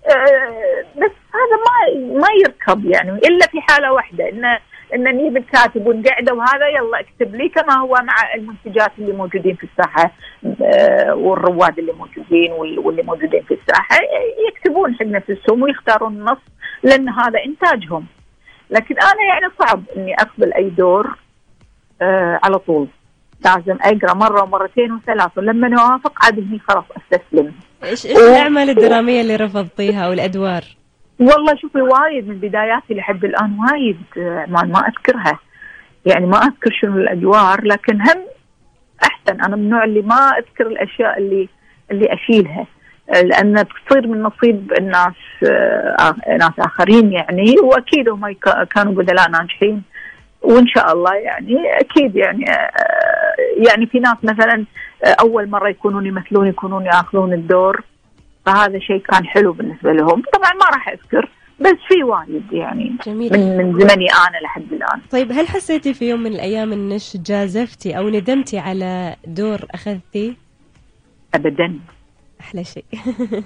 آه، 0.05 0.85
بس 0.95 1.11
هذا 1.33 1.57
ما 1.65 2.05
ما 2.19 2.27
يركب 2.45 2.85
يعني 2.85 3.11
إلا 3.11 3.47
في 3.47 3.61
حالة 3.61 3.93
واحدة 3.93 4.29
إنه 4.29 4.59
ان 4.95 5.03
نجيب 5.03 5.37
الكاتب 5.37 5.87
ونقعده 5.87 6.33
وهذا 6.33 6.67
يلا 6.67 6.99
اكتب 6.99 7.35
لي 7.35 7.49
كما 7.49 7.73
هو 7.77 7.93
مع 8.03 8.15
المنتجات 8.35 8.91
اللي 8.99 9.13
موجودين 9.13 9.55
في 9.55 9.63
الساحة 9.63 10.11
آه، 10.63 11.15
والرواد 11.15 11.79
اللي 11.79 11.91
موجودين 11.93 12.51
وال- 12.51 12.79
واللي 12.79 13.03
موجودين 13.03 13.43
في 13.43 13.53
الساحة 13.53 13.95
يكتبون 14.49 14.95
حق 14.95 15.05
نفسهم 15.05 15.61
ويختارون 15.61 16.13
النص 16.13 16.37
لأن 16.83 17.09
هذا 17.09 17.39
إنتاجهم. 17.45 18.05
لكن 18.69 18.95
أنا 18.99 19.23
يعني 19.29 19.53
صعب 19.59 19.83
إني 19.97 20.13
أقبل 20.15 20.53
أي 20.53 20.69
دور 20.69 21.17
آه، 22.01 22.39
على 22.43 22.59
طول. 22.59 22.87
لازم 23.45 23.77
أقرأ 23.81 24.13
مرة 24.13 24.43
ومرتين 24.43 24.91
وثلاث 24.91 25.37
ولما 25.37 25.81
أوافق 25.81 26.25
عاد 26.25 26.39
هني 26.39 26.59
خلاص 26.67 26.83
أستسلم. 26.97 27.53
إيش 27.83 28.05
إيش 28.05 28.17
الأعمال 28.17 28.69
الدرامية 28.69 29.21
اللي 29.21 29.35
رفضتيها 29.35 30.05
أو 30.07 30.13
الادوار 30.13 30.63
والله 31.19 31.55
شوفي 31.55 31.81
وايد 31.81 32.27
من 32.27 32.37
بداياتي 32.37 32.93
لحد 32.93 33.25
الآن 33.25 33.57
وايد 33.59 34.01
آه، 34.17 34.45
ما 34.49 34.61
ما 34.63 34.79
أذكرها. 34.87 35.39
يعني 36.05 36.25
ما 36.25 36.37
أذكر 36.37 36.71
شنو 36.81 36.97
الأدوار 36.97 37.63
لكن 37.63 38.01
هم 38.01 38.25
أحسن. 39.03 39.41
أنا 39.41 39.55
من 39.55 39.63
النوع 39.63 39.83
اللي 39.83 40.01
ما 40.01 40.29
أذكر 40.37 40.67
الأشياء 40.67 41.17
اللي 41.17 41.49
اللي 41.91 42.13
أشيلها. 42.13 42.65
آه، 43.15 43.21
لأن 43.21 43.63
بتصير 43.63 44.07
من 44.07 44.23
نصيب 44.23 44.73
الناس 44.79 45.13
آه، 45.43 45.95
آه، 45.99 46.37
ناس 46.37 46.51
آخرين 46.59 47.11
يعني 47.13 47.55
وأكيد 47.63 48.09
هم 48.09 48.33
كانوا 48.75 48.93
بدلاء 48.93 49.29
ناجحين. 49.29 49.83
وإن 50.41 50.67
شاء 50.67 50.93
الله 50.93 51.15
يعني 51.15 51.79
أكيد 51.79 52.15
يعني 52.15 52.51
آه، 52.51 53.35
يعني 53.67 53.85
في 53.85 53.99
ناس 53.99 54.15
مثلا 54.23 54.65
آه، 55.05 55.15
أول 55.21 55.49
مرة 55.49 55.69
يكونون 55.69 56.05
يمثلون 56.05 56.47
يكونون 56.47 56.85
يأخذون 56.85 57.33
الدور. 57.33 57.83
فهذا 58.45 58.79
شيء 58.79 58.97
كان 58.97 59.25
حلو 59.25 59.53
بالنسبة 59.53 59.93
لهم. 59.93 60.23
طبعا 60.33 60.53
ما 60.53 60.65
راح 60.73 60.89
أذكر 60.89 61.29
بس 61.59 61.75
في 61.87 62.03
وايد 62.03 62.51
يعني 62.51 62.95
جميل. 63.05 63.33
من 63.33 63.57
من 63.57 63.73
زمني 63.79 64.07
أنا 64.27 64.37
لحد 64.43 64.73
الآن. 64.73 65.01
طيب 65.11 65.31
هل 65.31 65.47
حسيتي 65.47 65.93
في 65.93 66.09
يوم 66.09 66.19
من 66.19 66.31
الأيام 66.31 66.73
انك 66.73 67.01
جازفتي 67.15 67.97
أو 67.97 68.09
ندمتي 68.09 68.59
على 68.59 69.15
دور 69.27 69.59
اخذتيه 69.71 70.33
ابدا. 71.33 71.79
أحلى 72.41 72.63
شيء. 72.63 72.85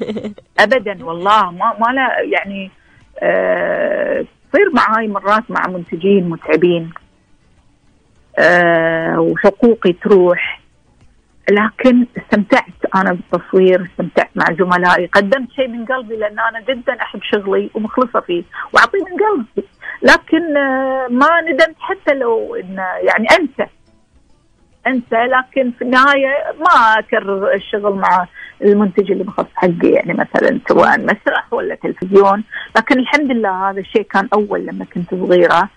ابدا 0.59 1.05
والله. 1.05 1.51
ما 1.51 1.75
ما 1.79 1.93
لا 1.93 2.19
يعني 2.21 2.71
آه، 3.19 4.25
تصير 4.51 4.71
معاي 4.73 5.07
مرات 5.07 5.43
مع 5.51 5.67
منتجين 5.67 6.29
متعبين 6.29 6.89
آه، 8.39 9.19
وحقوقي 9.19 9.93
تروح. 9.93 10.58
لكن 11.49 12.05
استمتعت 12.17 12.95
أنا 12.95 13.13
بالتصوير 13.13 13.83
استمتعت 13.83 14.29
مع 14.35 14.45
زملائي 14.59 15.05
قدمت 15.05 15.51
شيء 15.51 15.67
من 15.67 15.85
قلبي 15.85 16.15
لأن 16.15 16.39
أنا 16.39 16.61
جدا 16.69 17.01
أحب 17.01 17.19
شغلي 17.23 17.69
ومخلصة 17.73 18.19
فيه 18.19 18.43
وأعطيه 18.73 18.99
من 18.99 19.17
قلبي. 19.25 19.67
لكن 20.01 20.57
آه، 20.57 21.07
ما 21.09 21.41
ندمت 21.41 21.75
حتى 21.79 22.13
لو 22.13 22.55
إن 22.55 22.77
يعني 22.77 23.27
أنسى. 23.39 23.71
أنسى 24.87 25.15
لكن 25.15 25.71
في 25.71 25.81
النهاية 25.81 26.53
ما 26.59 26.99
أكرر 26.99 27.53
الشغل 27.53 27.93
مع 27.93 28.27
المنتج 28.61 29.11
اللي 29.11 29.23
بخص 29.23 29.45
حقي 29.55 29.89
يعني 29.89 30.13
مثلا 30.13 30.59
سواء 30.69 30.99
مسرح 30.99 31.53
ولا 31.53 31.75
تلفزيون. 31.75 32.43
لكن 32.77 32.99
الحمد 32.99 33.31
لله 33.31 33.69
هذا 33.69 33.79
الشيء 33.79 34.01
كان 34.01 34.27
أول 34.33 34.65
لما 34.65 34.85
كنت 34.85 35.09
صغيرة. 35.09 35.69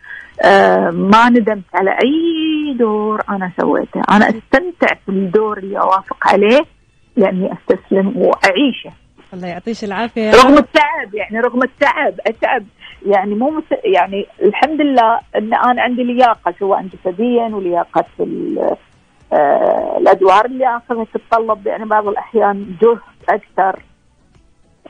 ما 0.91 1.29
ندمت 1.31 1.65
على 1.75 1.91
أي 1.91 2.75
دور 2.79 3.23
أنا 3.31 3.53
سويته. 3.61 4.01
أنا 4.11 4.25
أستمتع 4.29 4.95
في 5.07 5.09
الدور 5.09 5.59
اللي 5.59 5.79
أوافق 5.79 6.17
عليه 6.29 6.61
لأني 7.17 7.53
أستسلم 7.53 8.13
وأعيشه. 8.17 8.91
الله 9.35 9.49
يعطيش 9.49 9.85
العافية. 9.85 10.31
رغم 10.31 10.59
التعب 10.59 11.15
يعني 11.15 11.41
رغم 11.41 11.63
التعب 11.63 12.15
اتعب 12.27 12.65
يعني 13.07 13.35
مو 13.35 13.51
مس... 13.51 13.65
يعني 13.85 14.27
الحمد 14.43 14.81
لله 14.81 15.19
إن 15.37 15.55
أنا 15.55 15.83
عندي 15.83 16.03
لياقة 16.03 16.55
سواء 16.59 16.83
جسديا 16.83 17.47
ولياقة 17.47 18.05
في 18.17 18.23
ال- 18.23 18.77
آه، 19.33 19.97
الأدوار 20.01 20.45
اللي 20.45 20.77
أخذها 20.77 21.05
تتطلب. 21.15 21.67
يعني 21.67 21.85
بعض 21.85 22.09
الأحيان 22.09 22.77
جهد 22.83 22.99
أكثر. 23.29 23.79
آه، 23.79 23.92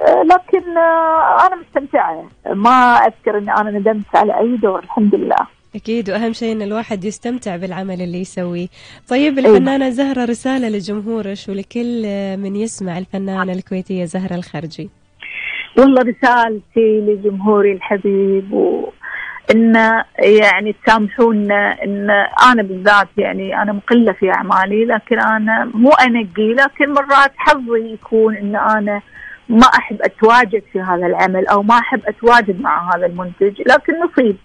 لكن 0.00 0.76
آه، 0.76 1.46
أنا 1.46 1.56
مستمتعة. 1.56 2.24
ما 2.46 2.94
أذكر 2.96 3.38
إني 3.38 3.52
أنا 3.56 3.70
ندمت 3.70 4.16
على 4.16 4.38
أي 4.38 4.56
دور 4.56 4.78
الحمد 4.78 5.14
لله. 5.14 5.46
أكيد 5.74 6.10
وأهم 6.10 6.32
شيء 6.32 6.52
إن 6.52 6.62
الواحد 6.62 7.04
يستمتع 7.04 7.56
بالعمل 7.56 8.02
اللي 8.02 8.20
يسويه. 8.20 8.68
طيب 9.08 9.38
الفنانة 9.38 9.90
زهرة 9.90 10.24
رسالة 10.24 10.68
لجمهورك 10.68 11.38
ولكل 11.48 12.02
من 12.36 12.56
يسمع 12.56 12.98
الفنانة 12.98 13.52
الكويتية 13.52 14.04
زهرة 14.04 14.34
الخرجي؟ 14.34 14.90
والله 15.78 16.02
رسالتي 16.02 17.00
لجمهوري 17.00 17.72
الحبيب 17.72 18.52
و 18.52 18.88
ان 19.54 19.74
يعني 20.18 20.74
تسامحونا 20.84 21.84
إن 21.84 22.10
أنا 22.52 22.62
بالذات 22.62 23.08
يعني 23.18 23.62
أنا 23.62 23.72
مقلة 23.72 24.12
في 24.12 24.30
أعمالي 24.30 24.84
لكن 24.84 25.20
أنا 25.20 25.70
مو 25.74 25.90
أنقي 25.90 26.52
لكن 26.52 26.92
مرات 26.92 27.32
حظي 27.36 27.92
يكون 27.92 28.36
إن 28.36 28.56
أنا 28.56 29.02
ما 29.48 29.66
أحب 29.66 30.02
أتواجد 30.02 30.62
في 30.72 30.80
هذا 30.80 31.06
العمل 31.06 31.46
أو 31.46 31.62
ما 31.62 31.78
أحب 31.78 32.00
أتواجد 32.06 32.60
مع 32.60 32.94
هذا 32.94 33.06
المنتج 33.06 33.62
لكن 33.66 33.92
نصيب. 34.00 34.36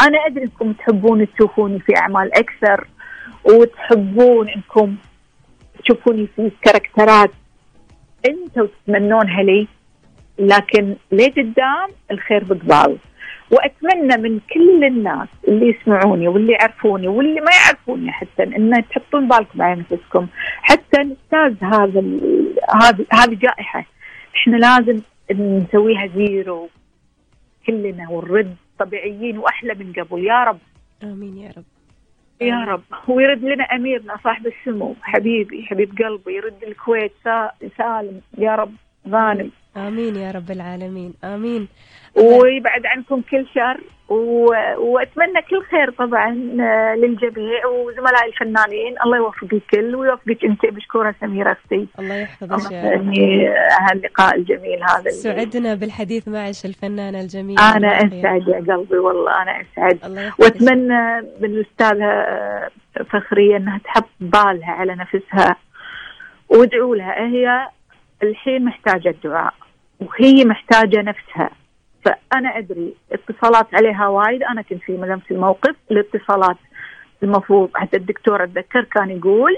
أنا 0.00 0.26
أدري 0.26 0.44
أنكم 0.44 0.72
تحبون 0.72 1.26
تشوفوني 1.32 1.78
في 1.78 1.96
أعمال 1.96 2.30
أكثر 2.38 2.86
وتحبون 3.44 4.48
أنكم 4.48 4.96
تشوفوني 5.84 6.28
في 6.36 6.50
كاركترات 6.62 7.30
أنتم 8.28 8.66
تتمنونها 8.66 9.42
لي 9.42 9.68
لكن 10.38 10.96
لقدام 11.12 11.88
الخير 12.10 12.44
بقبال. 12.44 12.98
وأتمنى 13.50 14.16
من 14.16 14.40
كل 14.54 14.84
الناس 14.84 15.28
اللي 15.48 15.68
يسمعوني 15.68 16.28
واللي 16.28 16.52
يعرفوني 16.52 17.08
واللي 17.08 17.40
ما 17.40 17.50
يعرفوني 17.64 18.12
حتى 18.12 18.42
إن 18.42 18.84
تحطون 18.90 19.28
بالكم 19.28 19.62
على 19.62 19.80
نفسكم 19.80 20.26
حتى 20.62 20.98
نجتاز 20.98 21.52
هذا 21.62 22.02
هذه 22.82 23.06
هذه 23.12 23.34
جائحة 23.34 23.84
إحنا 24.36 24.56
لازم 24.56 25.00
نسويها 25.32 26.06
zero. 26.06 26.68
كلنا 27.66 28.10
ونرد 28.10 28.56
طبيعيين 28.78 29.38
وأحلى 29.38 29.74
من 29.74 29.92
قبل. 29.92 30.24
يا 30.24 30.44
رب. 30.44 30.58
آمين 31.02 31.38
يا 31.38 31.52
رب. 31.56 31.64
يا 32.40 32.64
رب. 32.64 32.82
ويرد 33.08 33.44
لنا 33.44 33.64
أميرنا 33.64 34.16
صاحب 34.24 34.46
السمو 34.46 34.94
حبيبي 35.02 35.62
حبيب 35.62 35.98
قلبي 35.98 36.36
يرد 36.36 36.62
الكويت 36.62 37.12
سالم. 37.78 38.20
يا 38.38 38.54
رب. 38.54 38.72
غانم. 39.08 39.50
آمين 39.76 40.16
يا 40.16 40.30
رب 40.30 40.50
العالمين 40.50 41.14
آمين. 41.24 41.68
ويبعد 42.14 42.86
عنكم 42.86 43.22
كل 43.30 43.46
شر 43.54 43.80
و... 44.08 44.46
وأتمنى 44.78 45.42
كل 45.50 45.62
خير 45.70 45.90
طبعا 45.90 46.30
آه، 46.60 46.94
للجميع 46.94 47.66
وزملائي 47.66 48.28
الفنانين. 48.28 48.94
الله 49.04 49.16
يوفق 49.16 49.48
الكل 49.52 49.94
ويوفقك 49.94 50.44
أنت 50.44 50.66
مشكوره 50.66 51.14
سميرة 51.20 51.52
أختي. 51.52 51.86
الله 51.98 52.14
يحفظك 52.14 52.72
يا 52.72 52.94
هاللقاء 53.90 54.36
الجميل 54.36 54.82
هذا 54.82 55.10
سعدنا 55.10 55.74
بالحديث 55.74 56.28
معك 56.28 56.64
الفنانة 56.64 57.20
الجميلة. 57.20 57.76
أنا 57.76 57.96
أسعد 57.96 58.48
يا 58.48 58.74
قلبي 58.74 58.98
والله 58.98 59.42
أنا 59.42 59.60
أسعد. 59.60 59.98
وأتمنى 60.38 61.20
من 61.40 61.50
الأستاذة 61.50 62.04
آه، 62.04 62.70
فخرية 63.10 63.56
إنها 63.56 63.78
تحط 63.84 64.08
بالها 64.20 64.70
على 64.70 64.94
نفسها 64.94 65.56
وادعوا 66.48 66.96
لها. 66.96 67.26
هي 67.26 67.68
الحين 68.22 68.64
محتاجة 68.64 69.08
الدعاء. 69.08 69.54
وهي 70.00 70.44
محتاجة 70.44 71.02
نفسها. 71.02 71.50
فأنا 72.04 72.58
أدري 72.58 72.94
اتصالات 73.12 73.74
عليها 73.74 74.08
وايد. 74.08 74.42
أنا 74.42 74.62
كنت 74.62 74.82
في 74.82 74.92
نفس 74.92 75.30
الموقف. 75.30 75.76
الاتصالات 75.90 76.56
المفروض 77.22 77.70
حتى 77.74 77.96
الدكتور 77.96 78.44
أتذكر 78.44 78.84
كان 78.84 79.10
يقول 79.10 79.56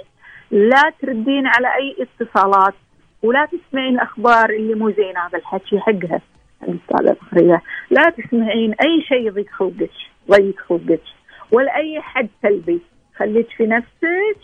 لا 0.50 0.92
تردين 1.02 1.46
على 1.46 1.68
أي 1.74 1.96
اتصالات 2.00 2.74
ولا 3.22 3.46
تسمعين 3.46 3.94
الاخبار 3.94 4.50
اللي 4.50 4.74
مو 4.74 4.90
زين 4.90 5.16
هذا 5.16 5.38
الحكي 5.38 5.80
حقها 5.80 6.20
لا 7.90 8.10
تسمعين 8.10 8.74
أي 8.74 9.02
شيء 9.02 9.26
يضيق 9.26 9.50
خلقك 9.50 9.90
ضيق 10.30 10.60
خلقك 10.60 11.00
ولا 11.52 11.76
أي 11.76 12.00
حد 12.00 12.28
سلبي. 12.42 12.80
خليك 13.16 13.48
في 13.56 13.66
نفسك. 13.66 14.40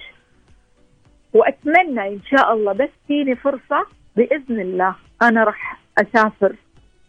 وأتمنى 1.33 2.09
إن 2.09 2.21
شاء 2.31 2.53
الله 2.53 2.73
بس 2.73 2.89
تجيني 3.09 3.37
فرصة 3.37 3.87
بإذن 4.17 4.61
الله. 4.61 4.95
أنا 5.23 5.45
راح 5.45 5.82
أسافر 5.99 6.55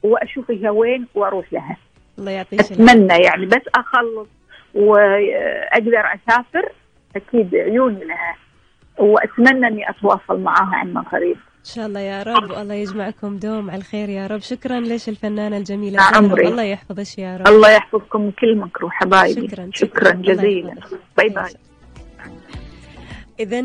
وأشوف 0.04 0.52
هي 0.52 0.70
وين 0.70 1.08
وأروح 1.16 1.54
لها. 1.54 1.78
الله 2.20 2.32
يعطيك 2.32 2.60
أتمنى 2.60 3.14
يعني 3.26 3.46
بس 3.46 3.62
أخلص 3.76 4.28
وأقدر 4.76 6.00
أسافر 6.00 6.72
أكيد 7.16 7.56
عيوني 7.56 8.06
لها. 8.06 8.36
وأتمنى 8.98 9.68
إني 9.68 9.90
أتواصل 9.90 10.40
معاها 10.40 10.76
عما 10.76 11.02
قريب. 11.02 11.38
إن 11.60 11.70
شاء 11.70 11.86
الله 11.86 12.00
يا 12.00 12.24
رب 12.24 12.52
الله 12.52 12.74
يجمعكم 12.74 13.38
دوم 13.38 13.70
على 13.70 13.78
الخير 13.80 14.10
يا 14.10 14.28
رب. 14.28 14.40
شكرا 14.40 14.80
ليش 14.80 15.10
الفنانة 15.10 15.58
الجميلة 15.58 16.02
عمري 16.02 16.48
الله 16.48 16.64
يحفظك 16.64 17.20
يا 17.20 17.38
رب. 17.38 17.48
الله 17.48 17.70
يحفظكم 17.72 18.32
كل 18.32 18.58
مكروه 18.58 18.92
حبايبي. 18.92 19.48
شكرا 19.48 19.70
شكرا, 19.74 20.10
شكرا 20.10 20.12
جزيلا. 20.12 20.76
باي 21.18 21.30
باي. 21.30 21.54
إذا 23.40 23.62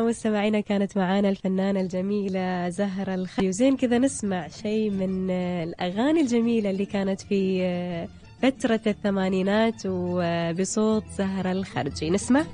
مستمعينا 0.00 0.60
كانت 0.60 0.96
معانا 0.96 1.28
الفنانة 1.28 1.80
الجميلة 1.80 2.68
زهرة 2.68 3.14
الخلي 3.14 3.48
وزين 3.48 3.76
كذا 3.76 3.98
نسمع 3.98 4.48
شيء 4.48 4.90
من 4.90 5.30
الأغاني 5.30 6.20
الجميلة 6.20 6.70
اللي 6.70 6.86
كانت 6.86 7.20
في 7.20 8.08
فترة 8.42 8.80
الثمانينات 8.86 9.82
وبصوت 9.86 11.04
زهرة 11.18 11.52
الخرجي 11.52 12.10
نسمع؟ 12.10 12.44